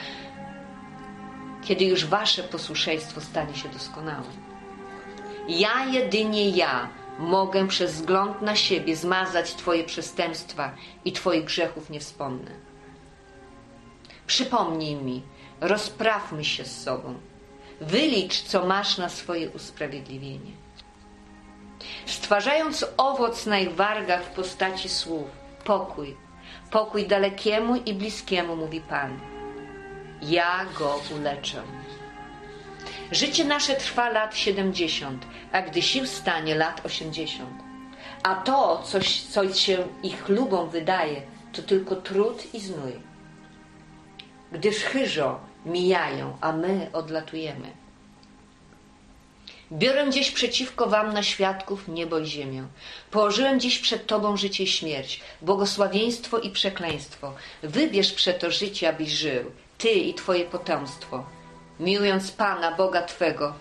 kiedy 1.65 1.85
już 1.85 2.05
wasze 2.07 2.43
posłuszeństwo 2.43 3.21
stanie 3.21 3.55
się 3.55 3.69
doskonałe. 3.69 4.50
Ja 5.51 5.85
jedynie 5.85 6.51
ja 6.51 6.89
mogę 7.19 7.69
przez 7.69 7.93
wzgląd 7.93 8.43
na 8.43 8.57
siebie 8.57 8.97
zmazać 8.97 9.55
Twoje 9.55 9.85
przestępstwa 9.85 10.75
i 11.05 11.13
Twoich 11.13 11.45
grzechów 11.45 11.91
nie 11.91 12.01
wspomnę. 12.01 12.51
Przypomnij 14.27 14.95
mi, 14.95 15.23
rozprawmy 15.61 16.45
się 16.45 16.65
z 16.65 16.83
sobą. 16.83 17.15
Wylicz, 17.81 18.43
co 18.43 18.67
masz 18.67 18.99
na 18.99 19.09
swoje 19.09 19.51
usprawiedliwienie. 19.51 20.53
Stwarzając 22.07 22.87
owoc 22.97 23.47
na 23.47 23.59
ich 23.59 23.75
wargach 23.75 24.25
w 24.25 24.35
postaci 24.35 24.89
słów, 24.89 25.29
pokój, 25.65 26.17
pokój 26.71 27.07
dalekiemu 27.07 27.77
i 27.77 27.95
bliskiemu, 27.95 28.57
mówi 28.57 28.81
Pan. 28.81 29.21
Ja 30.23 30.67
go 30.79 31.01
uleczę. 31.17 31.63
Życie 33.13 33.45
nasze 33.45 33.75
trwa 33.75 34.09
lat 34.09 34.37
70, 34.37 35.27
a 35.53 35.63
gdy 35.63 35.83
sił 35.83 36.07
stanie 36.07 36.55
lat 36.55 36.87
80. 36.87 37.51
A 38.23 38.35
to, 38.35 38.83
coś, 38.85 39.23
co 39.23 39.55
się 39.55 39.89
ich 40.03 40.29
lubą 40.29 40.69
wydaje, 40.69 41.23
to 41.53 41.63
tylko 41.63 41.97
trud 41.97 42.55
i 42.55 42.61
znój. 42.61 42.93
Gdyż 44.53 44.77
chyżo 44.77 45.41
mijają, 45.67 46.37
a 46.41 46.53
my 46.53 46.91
odlatujemy. 46.93 47.71
Biorę 49.73 50.11
dziś 50.11 50.31
przeciwko 50.31 50.87
wam 50.87 51.15
na 51.15 51.23
świadków 51.23 51.89
niebo 51.89 52.19
i 52.19 52.27
ziemię. 52.27 52.65
Położyłem 53.11 53.61
dziś 53.61 53.79
przed 53.79 54.07
tobą 54.07 54.37
życie 54.37 54.65
i 54.65 54.67
śmierć, 54.67 55.21
błogosławieństwo 55.43 56.39
i 56.39 56.51
przekleństwo. 56.51 57.35
Wybierz 57.63 58.13
przeto 58.13 58.51
życie, 58.51 58.89
abyś 58.89 59.11
żył, 59.11 59.51
ty 59.79 59.91
i 59.91 60.15
twoje 60.15 60.45
potomstwo 60.45 61.40
miłując 61.81 62.33
Pana, 62.33 62.73
Boga 62.73 63.03
Twego, 63.03 63.53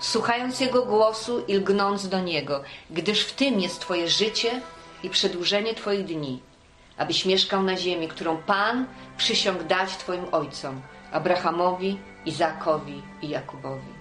słuchając 0.00 0.60
Jego 0.60 0.82
głosu 0.86 1.44
i 1.48 1.54
lgnąc 1.54 2.08
do 2.08 2.20
Niego, 2.20 2.62
gdyż 2.90 3.24
w 3.24 3.32
tym 3.32 3.60
jest 3.60 3.80
Twoje 3.80 4.08
życie 4.08 4.60
i 5.02 5.10
przedłużenie 5.10 5.74
Twoich 5.74 6.04
dni, 6.04 6.40
abyś 6.96 7.26
mieszkał 7.26 7.62
na 7.62 7.76
ziemi, 7.76 8.08
którą 8.08 8.36
Pan 8.36 8.86
przysiągł 9.16 9.64
dać 9.64 9.96
Twoim 9.96 10.24
ojcom, 10.32 10.80
Abrahamowi, 11.12 11.98
Izakowi 12.26 13.02
i 13.22 13.28
Jakubowi. 13.28 13.98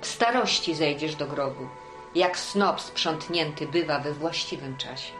W 0.00 0.06
starości 0.06 0.74
zejdziesz 0.74 1.14
do 1.14 1.26
grobu, 1.26 1.68
jak 2.14 2.38
snop 2.38 2.80
sprzątnięty 2.80 3.66
bywa 3.66 3.98
we 3.98 4.12
właściwym 4.12 4.76
czasie. 4.76 5.12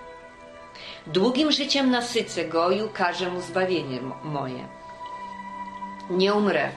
Długim 1.07 1.53
życiem 1.53 1.91
nasycę 1.91 2.45
go 2.45 2.71
i 2.71 2.83
ukażę 2.83 3.31
mu 3.31 3.41
zbawienie 3.41 4.01
moje 4.25 4.76
nie 6.11 6.35
umrę, 6.35 6.71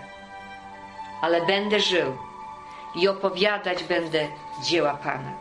ale 1.22 1.46
będę 1.46 1.80
żył 1.80 2.18
i 2.96 3.08
opowiadać 3.08 3.84
będę 3.84 4.28
dzieła 4.64 4.94
Pana. 4.94 5.34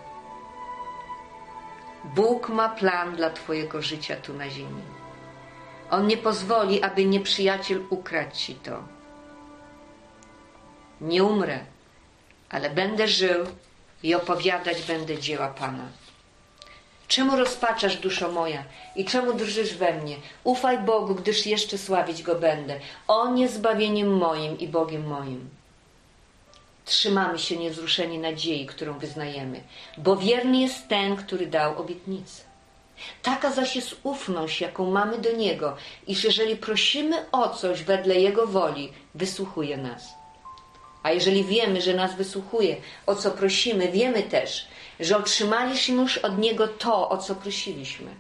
Bóg 2.05 2.49
ma 2.49 2.69
plan 2.69 3.17
dla 3.17 3.31
Twojego 3.31 3.83
życia 3.83 4.17
tu 4.17 4.35
na 4.35 4.51
ziemi. 4.51 4.83
On 5.91 6.07
nie 6.07 6.17
pozwoli, 6.17 6.83
aby 6.83 7.05
nieprzyjaciel 7.05 7.85
ukradł 7.91 8.35
Ci 8.35 8.55
to. 8.55 8.83
Nie 11.01 11.25
umrę, 11.25 11.59
ale 12.51 12.71
będę 12.71 13.09
żył 13.09 13.47
i 14.03 14.15
opowiadać 14.15 14.83
będę 14.83 15.19
dzieła 15.19 15.49
Pana. 15.49 15.85
Czemu 17.09 17.37
rozpaczasz, 17.37 17.97
duszo 17.97 18.33
moja, 18.33 18.65
i 18.97 19.05
czemu 19.05 19.33
drżysz 19.33 19.75
we 19.75 19.93
mnie? 19.93 20.17
Ufaj 20.45 20.79
Bogu, 20.79 21.15
gdyż 21.15 21.47
jeszcze 21.47 21.79
sławić 21.79 22.23
Go 22.23 22.35
będę. 22.35 22.81
On 23.09 23.39
jest 23.39 23.55
zbawieniem 23.55 24.17
moim 24.17 24.59
i 24.59 24.69
Bogiem 24.69 25.07
moim. 25.07 25.51
Trzymamy 26.85 27.39
się 27.39 27.57
niewzruszeni 27.57 28.19
nadziei, 28.19 28.67
którą 28.67 28.99
wyznajemy, 28.99 29.61
bo 29.99 30.17
wierny 30.17 30.61
jest 30.61 30.89
ten, 30.89 31.17
który 31.17 31.47
dał 31.47 31.79
obietnicę. 31.79 32.43
Taka 33.23 33.53
zaś 33.53 33.77
jest 33.77 33.97
ufność, 34.03 34.61
jaką 34.61 34.91
mamy 34.91 35.19
do 35.19 35.33
Niego, 35.33 35.77
iż 36.07 36.25
jeżeli 36.25 36.57
prosimy 36.57 37.31
o 37.33 37.49
coś 37.49 37.83
wedle 37.83 38.15
Jego 38.15 38.47
woli, 38.47 38.93
wysłuchuje 39.15 39.77
nas. 39.77 40.18
A 41.03 41.11
jeżeli 41.11 41.45
wiemy, 41.45 41.81
że 41.81 41.95
nas 41.95 42.15
wysłuchuje, 42.15 42.77
o 43.07 43.15
co 43.15 43.31
prosimy, 43.31 43.93
wiemy 43.93 44.23
też, 44.23 44.69
że 45.01 45.17
otrzymaliśmy 45.17 46.03
już 46.03 46.19
od 46.19 46.39
Niego 46.39 46.69
to, 46.69 47.09
o 47.09 47.19
co 47.19 47.35
prosiliśmy. 47.35 48.11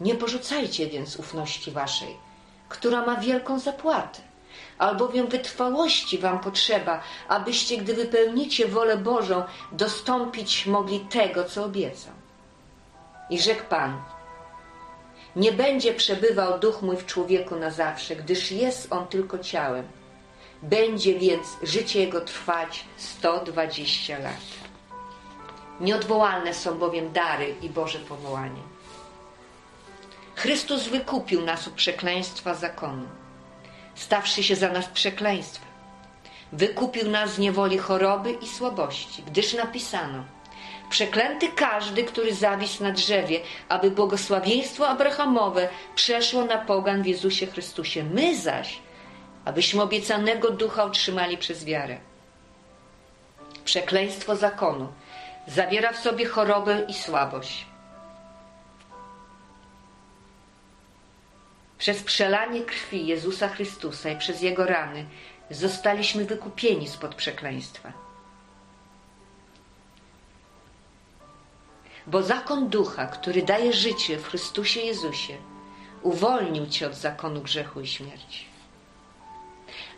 Nie 0.00 0.14
porzucajcie 0.14 0.86
więc 0.86 1.16
ufności 1.16 1.70
waszej, 1.70 2.16
która 2.68 3.06
ma 3.06 3.16
wielką 3.16 3.58
zapłatę, 3.58 4.20
albowiem 4.78 5.26
wytrwałości 5.26 6.18
wam 6.18 6.40
potrzeba, 6.40 7.02
abyście, 7.28 7.76
gdy 7.76 7.94
wypełnicie 7.94 8.68
wolę 8.68 8.96
Bożą, 8.96 9.42
dostąpić 9.72 10.66
mogli 10.66 11.00
tego, 11.00 11.44
co 11.44 11.64
obiecał. 11.64 12.12
I 13.30 13.38
rzekł 13.38 13.64
Pan, 13.68 14.02
nie 15.36 15.52
będzie 15.52 15.94
przebywał 15.94 16.58
duch 16.58 16.82
mój 16.82 16.96
w 16.96 17.06
człowieku 17.06 17.56
na 17.56 17.70
zawsze, 17.70 18.16
gdyż 18.16 18.52
jest 18.52 18.92
on 18.92 19.06
tylko 19.06 19.38
ciałem. 19.38 19.99
Będzie 20.62 21.18
więc 21.18 21.56
życie 21.62 22.00
jego 22.00 22.20
trwać 22.20 22.84
120 22.96 24.18
lat. 24.18 24.34
Nieodwołalne 25.80 26.54
są 26.54 26.78
bowiem 26.78 27.12
dary 27.12 27.54
i 27.62 27.70
Boże 27.70 27.98
powołanie. 27.98 28.62
Chrystus 30.34 30.88
wykupił 30.88 31.44
nas 31.44 31.68
od 31.68 31.74
przekleństwa 31.74 32.54
zakonu, 32.54 33.08
stawszy 33.94 34.42
się 34.42 34.56
za 34.56 34.68
nas 34.68 34.86
przekleństwem. 34.86 35.68
Wykupił 36.52 37.10
nas 37.10 37.34
z 37.34 37.38
niewoli 37.38 37.78
choroby 37.78 38.32
i 38.32 38.48
słabości, 38.48 39.22
gdyż 39.22 39.54
napisano 39.54 40.24
Przeklęty 40.90 41.48
każdy, 41.48 42.04
który 42.04 42.34
zawisł 42.34 42.82
na 42.82 42.92
drzewie, 42.92 43.40
aby 43.68 43.90
błogosławieństwo 43.90 44.88
Abrahamowe 44.88 45.68
przeszło 45.94 46.44
na 46.44 46.58
pogan 46.58 47.02
w 47.02 47.06
Jezusie 47.06 47.46
Chrystusie. 47.46 48.04
My 48.04 48.36
zaś, 48.36 48.78
abyśmy 49.44 49.82
obiecanego 49.82 50.50
ducha 50.50 50.84
otrzymali 50.84 51.38
przez 51.38 51.64
wiarę. 51.64 51.98
Przekleństwo 53.64 54.36
zakonu 54.36 54.92
zawiera 55.46 55.92
w 55.92 55.98
sobie 55.98 56.26
chorobę 56.26 56.84
i 56.88 56.94
słabość. 56.94 57.66
Przez 61.78 62.02
przelanie 62.02 62.62
krwi 62.62 63.06
Jezusa 63.06 63.48
Chrystusa 63.48 64.10
i 64.10 64.18
przez 64.18 64.42
Jego 64.42 64.66
rany 64.66 65.06
zostaliśmy 65.50 66.24
wykupieni 66.24 66.88
spod 66.88 67.14
przekleństwa. 67.14 67.92
Bo 72.06 72.22
zakon 72.22 72.68
ducha, 72.68 73.06
który 73.06 73.42
daje 73.42 73.72
życie 73.72 74.18
w 74.18 74.28
Chrystusie 74.28 74.80
Jezusie, 74.80 75.36
uwolnił 76.02 76.66
cię 76.66 76.86
od 76.86 76.94
zakonu 76.94 77.40
grzechu 77.40 77.80
i 77.80 77.86
śmierci. 77.86 78.49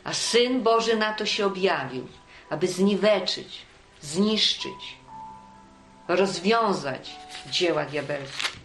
A 0.04 0.12
Syn 0.12 0.62
Boży 0.62 0.96
na 0.96 1.12
to 1.12 1.26
się 1.26 1.46
objawił, 1.46 2.06
aby 2.50 2.68
zniweczyć, 2.68 3.66
zniszczyć, 4.00 4.96
rozwiązać 6.08 7.16
dzieła 7.50 7.84
diabelskie. 7.84 8.58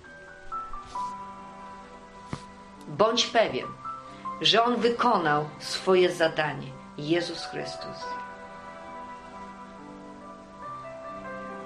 Bądź 2.88 3.26
pewien, 3.26 3.67
że 4.41 4.63
On 4.63 4.76
wykonał 4.76 5.50
swoje 5.60 6.12
zadanie. 6.12 6.78
Jezus 6.97 7.45
Chrystus. 7.45 8.06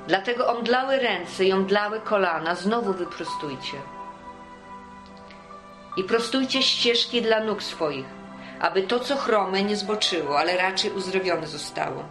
Dlatego 0.07 0.47
omdlałe 0.47 0.99
ręce 0.99 1.45
i 1.45 1.53
omdlałe 1.53 1.99
kolana 1.99 2.55
znowu 2.55 2.93
wyprostujcie. 2.93 3.77
I 5.97 6.03
prostujcie 6.03 6.63
ścieżki 6.63 7.21
dla 7.21 7.39
nóg 7.43 7.63
swoich, 7.63 8.05
aby 8.61 8.83
to, 8.83 8.99
co 8.99 9.15
chrome, 9.17 9.63
nie 9.63 9.75
zboczyło, 9.75 10.39
ale 10.39 10.57
raczej 10.57 10.91
uzdrowione 10.91 11.47
zostało. 11.47 12.03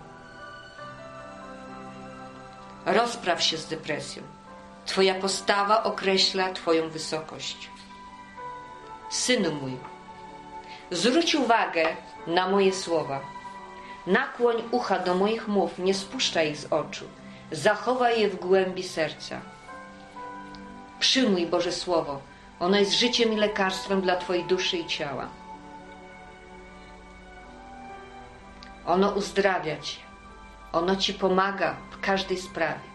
Rozpraw 2.87 3.43
się 3.43 3.57
z 3.57 3.67
depresją. 3.67 4.23
Twoja 4.87 5.15
postawa 5.15 5.83
określa 5.83 6.53
Twoją 6.53 6.89
wysokość. 6.89 7.71
Synu 9.11 9.55
mój, 9.55 9.77
zwróć 10.91 11.35
uwagę 11.35 11.87
na 12.27 12.49
moje 12.49 12.73
słowa. 12.73 13.21
Nakłoń 14.07 14.57
ucha 14.71 14.99
do 14.99 15.15
moich 15.15 15.49
mów, 15.49 15.79
nie 15.79 15.95
spuszczaj 15.95 16.51
ich 16.51 16.57
z 16.57 16.73
oczu. 16.73 17.05
Zachowaj 17.53 18.21
je 18.21 18.29
w 18.29 18.37
głębi 18.37 18.83
serca. 18.83 19.41
Przyjmuj 21.01 21.47
Boże 21.47 21.73
Słowo. 21.73 22.21
Ono 22.61 22.77
jest 22.79 22.93
życiem 22.93 23.33
i 23.33 23.37
lekarstwem 23.37 24.01
dla 24.01 24.17
Twojej 24.17 24.45
duszy 24.45 24.77
i 24.77 24.87
ciała. 24.87 25.40
Ono 28.91 29.11
uzdrawia 29.11 29.81
Cię. 29.81 30.01
Ono 30.73 30.97
Ci 30.97 31.15
pomaga 31.15 31.77
w 31.91 32.01
każdej 32.01 32.39
sprawie. 32.39 32.91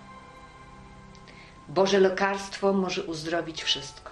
Boże 1.67 1.99
lekarstwo 1.99 2.73
może 2.73 3.03
uzdrowić 3.03 3.63
wszystko. 3.63 4.11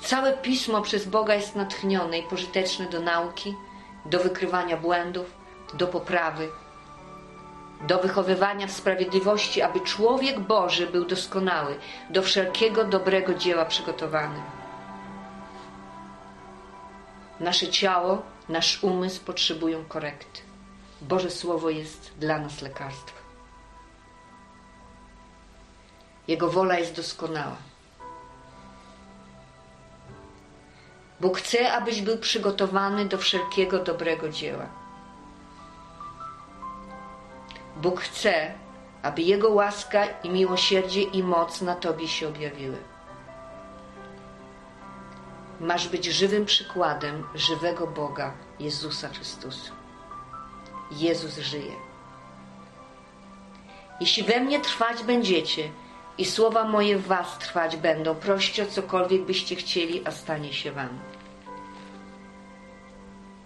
Całe 0.00 0.32
pismo 0.32 0.82
przez 0.82 1.08
Boga 1.08 1.34
jest 1.34 1.56
natchnione 1.56 2.18
i 2.18 2.22
pożyteczne 2.22 2.86
do 2.86 3.00
nauki, 3.00 3.54
do 4.04 4.18
wykrywania 4.18 4.76
błędów, 4.76 5.26
do 5.74 5.86
poprawy, 5.86 6.48
do 7.86 7.98
wychowywania 7.98 8.66
w 8.66 8.72
sprawiedliwości, 8.72 9.62
aby 9.62 9.80
człowiek 9.80 10.40
Boży 10.40 10.86
był 10.86 11.04
doskonały, 11.04 11.78
do 12.10 12.22
wszelkiego 12.22 12.84
dobrego 12.84 13.34
dzieła 13.34 13.64
przygotowany. 13.64 14.42
Nasze 17.40 17.68
ciało, 17.68 18.22
nasz 18.48 18.84
umysł 18.84 19.24
potrzebują 19.24 19.84
korekty. 19.84 20.40
Boże 21.00 21.30
Słowo 21.30 21.70
jest 21.70 22.12
dla 22.18 22.38
nas 22.38 22.62
lekarstwem. 22.62 23.26
Jego 26.28 26.50
wola 26.50 26.78
jest 26.78 26.96
doskonała. 26.96 27.56
Bóg 31.20 31.38
chce, 31.38 31.72
abyś 31.72 32.02
był 32.02 32.18
przygotowany 32.18 33.04
do 33.04 33.18
wszelkiego 33.18 33.78
dobrego 33.78 34.28
dzieła. 34.28 34.66
Bóg 37.76 38.00
chce, 38.00 38.54
aby 39.02 39.22
Jego 39.22 39.50
łaska 39.50 40.06
i 40.06 40.30
miłosierdzie 40.30 41.02
i 41.02 41.22
moc 41.22 41.60
na 41.60 41.74
Tobie 41.74 42.08
się 42.08 42.28
objawiły. 42.28 42.76
Masz 45.60 45.88
być 45.88 46.04
żywym 46.04 46.44
przykładem 46.44 47.24
żywego 47.34 47.86
Boga, 47.86 48.32
Jezusa 48.60 49.08
Chrystusa. 49.08 49.72
Jezus 50.90 51.38
żyje. 51.38 51.72
Jeśli 54.00 54.22
we 54.22 54.40
mnie 54.40 54.60
trwać 54.60 55.02
będziecie 55.02 55.70
i 56.18 56.24
słowa 56.24 56.64
moje 56.64 56.98
w 56.98 57.06
was 57.06 57.38
trwać 57.38 57.76
będą, 57.76 58.14
proście 58.14 58.62
o 58.62 58.66
cokolwiek 58.66 59.22
byście 59.22 59.56
chcieli, 59.56 60.06
a 60.06 60.10
stanie 60.10 60.52
się 60.52 60.72
wam. 60.72 60.88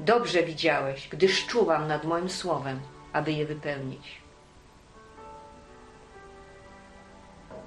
Dobrze 0.00 0.42
widziałeś, 0.42 1.08
gdyż 1.08 1.46
czuwam 1.46 1.86
nad 1.86 2.04
moim 2.04 2.30
słowem, 2.30 2.80
aby 3.12 3.32
je 3.32 3.46
wypełnić. 3.46 4.20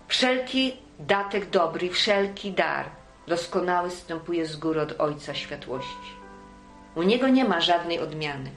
Wszelki 0.08 0.78
datek 1.00 1.50
dobry, 1.50 1.90
wszelki 1.90 2.52
dar 2.52 3.03
doskonały 3.28 3.90
wstępuje 3.90 4.46
z 4.46 4.56
góry 4.56 4.82
od 4.82 5.02
Ojca 5.02 5.34
Światłości. 5.34 6.14
U 6.96 7.04
Niego 7.04 7.28
nie 7.28 7.46
ma 7.46 7.62
żadnej 7.62 8.00
odmiany, 8.00 8.50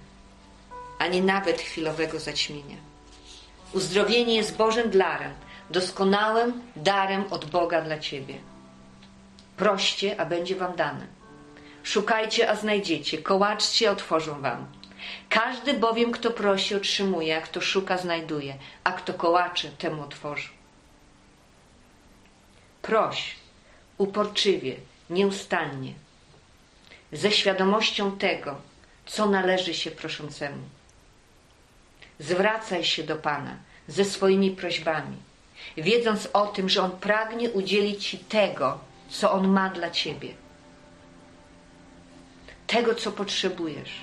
ani 0.98 1.22
nawet 1.22 1.60
chwilowego 1.60 2.18
zaćmienia. 2.20 2.76
Uzdrowienie 3.72 4.34
jest 4.34 4.56
Bożym 4.56 4.90
darem, 4.90 5.32
doskonałym 5.70 6.62
darem 6.76 7.24
od 7.30 7.44
Boga 7.44 7.80
dla 7.80 7.98
Ciebie. 7.98 8.34
Proście, 9.56 10.20
a 10.20 10.26
będzie 10.26 10.56
Wam 10.56 10.76
dane. 10.76 11.06
Szukajcie, 11.82 12.50
a 12.50 12.56
znajdziecie. 12.56 13.18
Kołaczcie, 13.18 13.90
otworzą 13.90 14.40
Wam. 14.40 14.66
Każdy 15.28 15.74
bowiem, 15.74 16.12
kto 16.12 16.30
prosi, 16.30 16.74
otrzymuje, 16.74 17.36
a 17.36 17.40
kto 17.40 17.60
szuka, 17.60 17.98
znajduje, 17.98 18.54
a 18.84 18.92
kto 18.92 19.14
kołacze, 19.14 19.68
temu 19.68 20.02
otworzy. 20.02 20.48
Proś, 22.82 23.36
uporczywie, 23.98 24.76
nieustannie, 25.10 25.92
ze 27.12 27.30
świadomością 27.30 28.18
tego, 28.18 28.56
co 29.06 29.26
należy 29.26 29.74
się 29.74 29.90
proszącemu. 29.90 30.62
Zwracaj 32.18 32.84
się 32.84 33.02
do 33.02 33.16
Pana 33.16 33.56
ze 33.88 34.04
swoimi 34.04 34.50
prośbami, 34.50 35.16
wiedząc 35.76 36.28
o 36.32 36.46
tym, 36.46 36.68
że 36.68 36.82
On 36.82 36.90
pragnie 36.90 37.50
udzielić 37.50 38.06
Ci 38.06 38.18
tego, 38.18 38.78
co 39.08 39.32
On 39.32 39.48
ma 39.48 39.70
dla 39.70 39.90
Ciebie. 39.90 40.34
Tego, 42.66 42.94
co 42.94 43.12
potrzebujesz. 43.12 44.02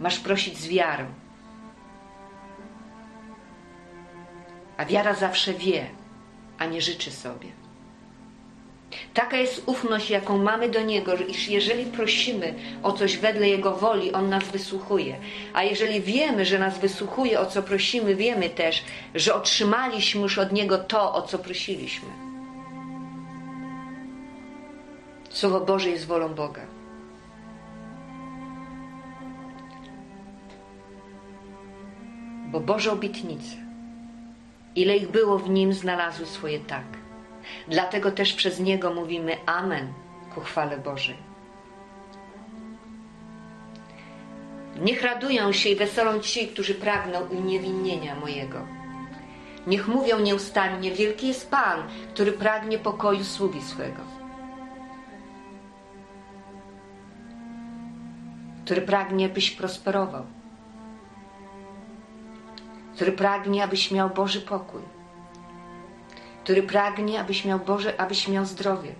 Masz 0.00 0.18
prosić 0.18 0.58
z 0.58 0.68
wiarą. 0.68 1.06
A 4.76 4.84
wiara 4.84 5.14
zawsze 5.14 5.54
wie, 5.54 5.90
a 6.60 6.66
nie 6.66 6.80
życzy 6.80 7.10
sobie. 7.10 7.48
Taka 9.14 9.36
jest 9.36 9.62
ufność, 9.66 10.10
jaką 10.10 10.38
mamy 10.38 10.68
do 10.68 10.82
Niego, 10.82 11.14
iż 11.14 11.48
jeżeli 11.48 11.84
prosimy 11.84 12.54
o 12.82 12.92
coś 12.92 13.16
wedle 13.16 13.48
Jego 13.48 13.76
woli, 13.76 14.12
On 14.12 14.28
nas 14.28 14.44
wysłuchuje. 14.44 15.16
A 15.54 15.62
jeżeli 15.62 16.00
wiemy, 16.00 16.44
że 16.44 16.58
nas 16.58 16.78
wysłuchuje, 16.78 17.40
o 17.40 17.46
co 17.46 17.62
prosimy, 17.62 18.14
wiemy 18.14 18.50
też, 18.50 18.84
że 19.14 19.34
otrzymaliśmy 19.34 20.20
już 20.20 20.38
od 20.38 20.52
Niego 20.52 20.78
to, 20.78 21.14
o 21.14 21.22
co 21.22 21.38
prosiliśmy. 21.38 22.08
Słowo 25.30 25.60
Boże 25.60 25.90
jest 25.90 26.06
wolą 26.06 26.34
Boga. 26.34 26.62
Bo 32.46 32.60
Boże 32.60 32.92
obietnice, 32.92 33.69
ile 34.76 34.96
ich 34.96 35.10
było 35.10 35.38
w 35.38 35.50
Nim, 35.50 35.72
znalazły 35.72 36.26
swoje 36.26 36.60
tak. 36.60 36.84
Dlatego 37.68 38.12
też 38.12 38.32
przez 38.32 38.60
Niego 38.60 38.94
mówimy 38.94 39.36
Amen 39.46 39.92
ku 40.34 40.40
chwale 40.40 40.78
Bożej. 40.78 41.16
Niech 44.80 45.02
radują 45.02 45.52
się 45.52 45.68
i 45.68 45.76
weselą 45.76 46.20
ci, 46.20 46.48
którzy 46.48 46.74
pragną 46.74 47.20
uniewinnienia 47.20 48.14
mojego. 48.14 48.66
Niech 49.66 49.88
mówią 49.88 50.20
nieustannie, 50.20 50.92
wielki 50.92 51.28
jest 51.28 51.50
Pan, 51.50 51.82
który 52.14 52.32
pragnie 52.32 52.78
pokoju 52.78 53.24
sługi 53.24 53.62
swego. 53.62 54.02
Który 58.64 58.82
pragnie, 58.82 59.28
byś 59.28 59.50
prosperował. 59.50 60.39
Który 63.00 63.12
pragnie, 63.12 63.64
abyś 63.64 63.90
miał 63.90 64.10
Boży 64.10 64.40
pokój 64.40 64.82
który 66.44 66.62
pragnie, 66.62 67.20
abyś 67.20 67.44
miał 67.44 67.58
Boże, 67.58 68.00
abyś 68.00 68.28
miał 68.28 68.44
zdrowie. 68.44 68.94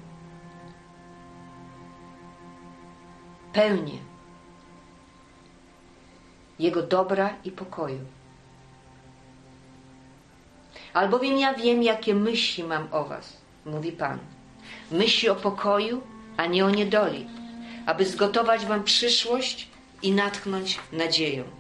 Pełnię 3.53 3.99
Jego 6.59 6.83
dobra 6.83 7.35
i 7.45 7.51
pokoju. 7.51 8.01
Albowiem 10.95 11.39
ja 11.39 11.55
wiem, 11.55 11.83
jakie 11.83 12.15
myśli 12.15 12.65
mam 12.65 12.89
o 12.93 13.05
Was, 13.05 13.37
mówi 13.67 13.93
Pan. 13.93 14.19
myśli 14.91 15.29
o 15.29 15.37
pokoju, 15.37 16.03
a 16.37 16.47
nie 16.47 16.65
o 16.65 16.71
niedoli, 16.71 17.27
aby 17.87 18.07
zgotować 18.07 18.67
wam 18.67 18.85
przyszłość 18.85 19.69
i 20.03 20.13
natchnąć 20.13 20.79
nadzieją. 20.93 21.60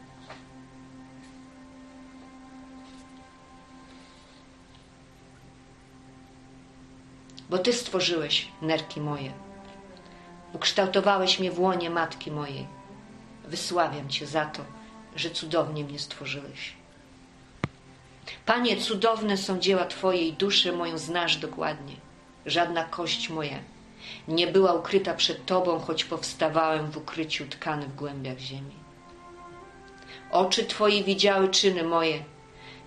Bo 7.50 7.58
Ty 7.58 7.72
stworzyłeś 7.72 8.48
nerki 8.62 9.00
moje. 9.00 9.32
Ukształtowałeś 10.52 11.38
mnie 11.38 11.50
w 11.50 11.60
łonie 11.60 11.90
matki 11.90 12.30
mojej. 12.30 12.66
Wysławiam 13.44 14.08
Cię 14.08 14.26
za 14.26 14.44
to, 14.44 14.64
że 15.16 15.30
cudownie 15.30 15.84
mnie 15.84 15.98
stworzyłeś. 15.98 16.72
Panie, 18.46 18.76
cudowne 18.76 19.36
są 19.36 19.58
dzieła 19.58 19.84
Twojej 19.84 20.32
duszy, 20.32 20.72
moją 20.72 20.98
znasz 20.98 21.36
dokładnie. 21.36 21.94
Żadna 22.46 22.84
kość 22.84 23.28
moja 23.28 23.58
nie 24.28 24.46
była 24.46 24.72
ukryta 24.72 25.14
przed 25.14 25.46
Tobą, 25.46 25.78
choć 25.78 26.04
powstawałem 26.04 26.90
w 26.90 26.96
ukryciu 26.96 27.46
tkany 27.48 27.86
w 27.86 27.94
głębiach 27.94 28.38
ziemi. 28.38 28.74
Oczy 30.30 30.64
Twoje 30.64 31.04
widziały 31.04 31.48
czyny 31.48 31.82
moje. 31.82 32.24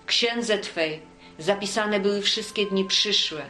Księdze 0.06 0.58
Twej 0.58 1.02
zapisane 1.38 2.00
były 2.00 2.22
wszystkie 2.22 2.66
dni 2.66 2.84
przyszłe, 2.84 3.44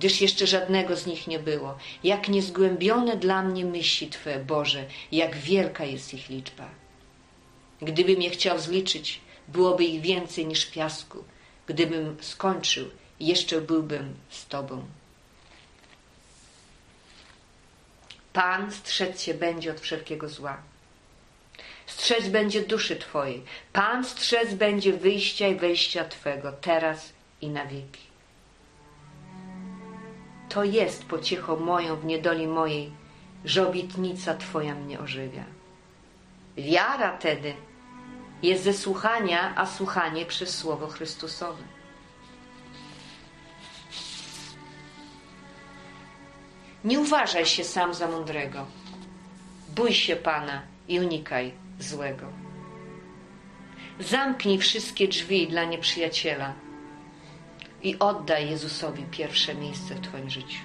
gdyż 0.00 0.20
jeszcze 0.20 0.46
żadnego 0.46 0.96
z 0.96 1.06
nich 1.06 1.26
nie 1.26 1.38
było. 1.38 1.78
Jak 2.04 2.28
niezgłębione 2.28 3.16
dla 3.16 3.42
mnie 3.42 3.64
myśli 3.64 4.08
Twe, 4.08 4.44
Boże, 4.44 4.84
jak 5.12 5.36
wielka 5.36 5.84
jest 5.84 6.14
ich 6.14 6.28
liczba. 6.28 6.68
Gdybym 7.82 8.22
je 8.22 8.30
chciał 8.30 8.58
zliczyć, 8.58 9.20
byłoby 9.48 9.84
ich 9.84 10.00
więcej 10.00 10.46
niż 10.46 10.66
piasku. 10.66 11.24
Gdybym 11.66 12.16
skończył, 12.20 12.90
jeszcze 13.20 13.60
byłbym 13.60 14.14
z 14.30 14.46
Tobą. 14.46 14.84
Pan 18.32 18.72
strzec 18.72 19.22
się 19.22 19.34
będzie 19.34 19.70
od 19.70 19.80
wszelkiego 19.80 20.28
zła. 20.28 20.62
Strzec 21.86 22.28
będzie 22.28 22.62
duszy 22.62 22.96
Twojej. 22.96 23.42
Pan 23.72 24.04
strzec 24.04 24.54
będzie 24.54 24.92
wyjścia 24.92 25.48
i 25.48 25.54
wejścia 25.54 26.04
Twego, 26.04 26.52
teraz 26.52 27.12
i 27.40 27.48
na 27.48 27.66
wieki. 27.66 28.09
To 30.50 30.64
jest 30.64 31.04
pociechą 31.04 31.56
moją 31.56 31.96
w 31.96 32.04
niedoli 32.04 32.46
mojej, 32.46 32.92
że 33.44 33.68
obietnica 33.68 34.34
Twoja 34.34 34.74
mnie 34.74 35.00
ożywia. 35.00 35.44
Wiara 36.56 37.18
tedy 37.18 37.54
jest 38.42 38.64
ze 38.64 38.72
słuchania, 38.72 39.52
a 39.56 39.66
słuchanie 39.66 40.26
przez 40.26 40.56
Słowo 40.58 40.86
Chrystusowe. 40.86 41.62
Nie 46.84 47.00
uważaj 47.00 47.46
się 47.46 47.64
sam 47.64 47.94
za 47.94 48.08
mądrego. 48.08 48.66
Bój 49.76 49.92
się 49.92 50.16
Pana 50.16 50.62
i 50.88 51.00
unikaj 51.00 51.52
złego. 51.78 52.26
Zamknij 54.00 54.58
wszystkie 54.58 55.08
drzwi 55.08 55.48
dla 55.48 55.64
nieprzyjaciela 55.64 56.54
i 57.82 57.98
oddaj 57.98 58.50
Jezusowi 58.50 59.02
pierwsze 59.10 59.54
miejsce 59.54 59.94
w 59.94 60.00
Twoim 60.00 60.30
życiu. 60.30 60.58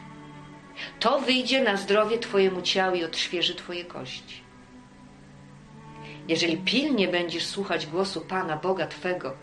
To 1.00 1.20
wyjdzie 1.20 1.64
na 1.64 1.78
zdrowie 1.78 2.18
Twojemu 2.18 2.62
ciału 2.62 2.96
i 2.96 3.04
odświeży 3.04 3.56
Twoje 3.56 3.86
kości. 3.86 4.46
Jeżeli 6.28 6.58
pilnie 6.58 7.08
będziesz 7.08 7.46
słuchać 7.46 7.88
głosu 7.88 8.22
Pana 8.22 8.58
Boga 8.58 8.88
Twego 8.88 9.34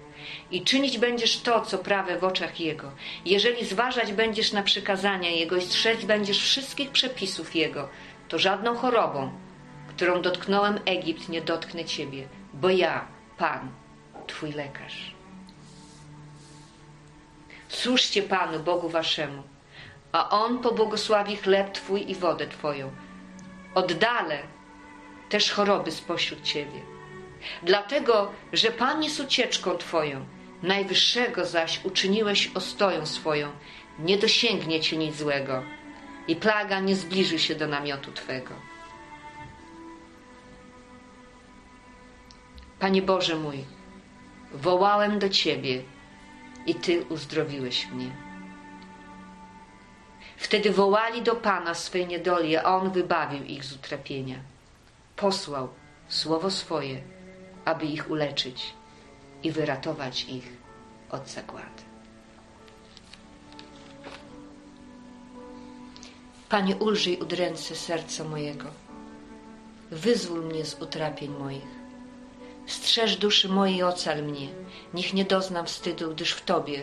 i 0.51 0.63
czynić 0.63 0.99
będziesz 0.99 1.41
to, 1.41 1.61
co 1.61 1.79
prawe 1.79 2.19
w 2.19 2.25
oczach 2.25 2.61
Jego, 2.61 2.93
jeżeli 3.27 3.67
zważać 3.67 4.13
będziesz 4.13 4.53
na 4.53 4.63
przykazania 4.63 5.31
Jego 5.31 5.57
i 5.57 5.63
strzec 5.63 6.05
będziesz 6.05 6.39
wszystkich 6.39 6.91
przepisów 6.91 7.55
Jego, 7.55 7.89
to 8.29 8.39
żadną 8.39 8.75
chorobą, 8.77 9.33
którą 9.89 10.23
dotknąłem 10.23 10.79
Egipt, 10.85 11.29
nie 11.29 11.41
dotknę 11.41 11.85
Ciebie, 11.85 12.29
bo 12.55 12.71
ja, 12.71 13.07
Pan, 13.39 13.71
Twój 14.27 14.53
lekarz. 14.53 15.12
Służcie 17.83 18.23
Panu, 18.23 18.61
Bogu 18.61 18.89
Waszemu, 18.89 19.43
a 20.13 20.31
On 20.31 20.59
pobłogosławi 20.59 21.37
chleb 21.37 21.73
Twój 21.73 22.11
i 22.11 22.15
wodę 22.15 22.47
Twoją. 22.47 22.91
Oddalę 23.75 24.39
też 25.29 25.51
choroby 25.53 25.91
spośród 25.91 26.43
Ciebie. 26.43 26.81
Dlatego, 27.63 28.33
że 28.53 28.71
Pan 28.71 29.03
jest 29.03 29.21
ucieczką 29.21 29.77
Twoją, 29.77 30.25
Najwyższego 30.63 31.47
zaś 31.47 31.85
uczyniłeś 31.85 32.51
ostoją 32.55 33.07
swoją, 33.07 33.49
nie 33.99 34.19
dosięgnie 34.19 34.81
Cię 34.81 34.97
nic 34.97 35.17
złego 35.17 35.63
i 36.29 36.37
plaga 36.37 36.81
nie 36.81 36.97
zbliży 36.97 37.39
się 37.39 37.55
do 37.55 37.67
namiotu 37.67 38.13
Twego. 38.13 38.55
Panie 42.79 43.03
Boże 43.03 43.37
mój, 43.37 43.65
wołałem 44.53 45.19
do 45.19 45.29
Ciebie 45.29 45.83
i 46.67 46.75
Ty 46.75 47.05
uzdrowiłeś 47.05 47.87
mnie. 47.87 48.11
Wtedy 50.37 50.71
wołali 50.71 51.23
do 51.23 51.37
Pana 51.37 51.75
swej 51.75 52.07
niedoli, 52.07 52.57
a 52.57 52.65
On 52.65 52.91
wybawił 52.91 53.45
ich 53.45 53.65
z 53.65 53.73
utrapienia. 53.73 54.37
Posłał 55.17 55.69
słowo 56.09 56.51
swoje, 56.51 57.03
aby 57.65 57.87
ich 57.87 58.11
uleczyć 58.11 58.75
i 59.43 59.51
wyratować 59.51 60.25
ich 60.25 60.53
od 61.11 61.29
zagłady. 61.29 61.83
Panie, 66.49 66.77
ulżyj 66.77 67.17
udręce 67.17 67.77
serca 67.77 68.25
mojego. 68.25 68.65
Wyzwól 69.91 70.43
mnie 70.45 70.65
z 70.65 70.83
utrapień 70.83 71.31
moich. 71.39 71.82
Strzeż 72.73 73.17
duszy 73.17 73.49
mojej 73.49 73.77
i 73.77 73.83
ocal 73.83 74.23
mnie. 74.23 74.49
Niech 74.95 75.15
nie 75.15 75.25
doznam 75.25 75.67
wstydu, 75.67 76.11
gdyż 76.11 76.33
w 76.33 76.45
Tobie 76.45 76.83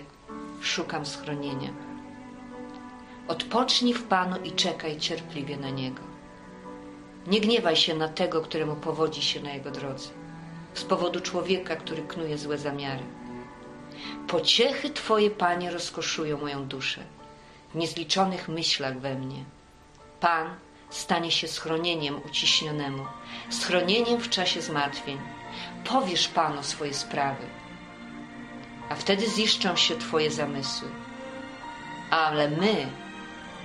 szukam 0.62 1.06
schronienia. 1.06 1.74
Odpocznij 3.28 3.94
w 3.94 4.04
Panu 4.04 4.38
i 4.44 4.52
czekaj 4.52 4.98
cierpliwie 4.98 5.58
na 5.58 5.70
Niego. 5.70 6.02
Nie 7.28 7.42
gniewaj 7.42 7.76
się 7.76 7.96
na 7.96 8.08
tego, 8.08 8.42
któremu 8.42 8.76
powodzi 8.76 9.22
się 9.22 9.42
na 9.42 9.54
jego 9.54 9.72
drodze, 9.72 10.10
z 10.74 10.84
powodu 10.84 11.22
człowieka, 11.22 11.76
który 11.76 12.02
knuje 12.02 12.38
złe 12.38 12.58
zamiary. 12.58 13.04
Pociechy 14.28 14.90
Twoje, 14.90 15.30
Panie, 15.30 15.72
rozkoszują 15.72 16.38
moją 16.38 16.66
duszę, 16.66 17.02
w 17.74 17.76
niezliczonych 17.76 18.50
myślach 18.50 19.00
we 19.00 19.16
mnie. 19.16 19.44
Pan 20.20 20.56
stanie 20.90 21.32
się 21.32 21.48
schronieniem 21.48 22.22
uciśnionemu, 22.26 23.06
schronieniem 23.50 24.20
w 24.20 24.30
czasie 24.30 24.62
zmartwień. 24.62 25.18
Powiesz 25.84 26.28
Panu 26.28 26.64
swoje 26.64 26.94
sprawy, 26.94 27.46
a 28.90 28.96
wtedy 28.96 29.30
ziszczą 29.30 29.76
się 29.76 29.96
Twoje 29.96 30.32
zamysły. 30.32 30.88
Ale 32.10 32.50
my 32.50 32.88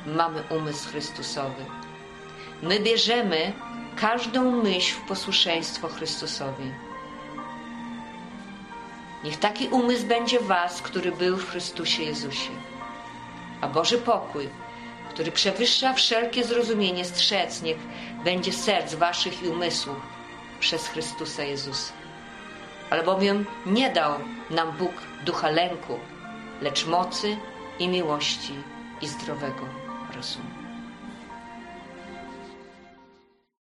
mamy 0.06 0.42
umysł 0.50 0.88
Chrystusowy 0.88 1.64
My 2.62 2.80
bierzemy 2.80 3.52
każdą 3.96 4.62
myśl 4.62 4.94
w 4.94 5.00
posłuszeństwo 5.00 5.88
Chrystusowi. 5.88 6.72
Niech 9.24 9.36
taki 9.36 9.68
umysł 9.68 10.06
będzie 10.06 10.40
Was, 10.40 10.82
który 10.82 11.12
był 11.12 11.36
w 11.36 11.50
Chrystusie 11.50 12.02
Jezusie. 12.02 12.50
A 13.60 13.68
Boży 13.68 13.98
pokój, 13.98 14.48
który 15.10 15.32
przewyższa 15.32 15.92
wszelkie 15.92 16.44
zrozumienie, 16.44 17.04
strzec 17.04 17.62
niech 17.62 17.78
będzie 18.24 18.52
serc 18.52 18.94
Waszych 18.94 19.42
i 19.42 19.48
umysłów 19.48 20.13
przez 20.60 20.88
Chrystusa 20.88 21.42
Jezusa. 21.42 21.92
Albowiem 22.90 23.46
nie 23.66 23.92
dał 23.92 24.12
nam 24.50 24.72
Bóg 24.72 24.92
ducha 25.24 25.50
lęku, 25.50 25.98
lecz 26.60 26.86
mocy 26.86 27.36
i 27.78 27.88
miłości 27.88 28.54
i 29.00 29.08
zdrowego 29.08 29.64
rozumu. 30.16 30.63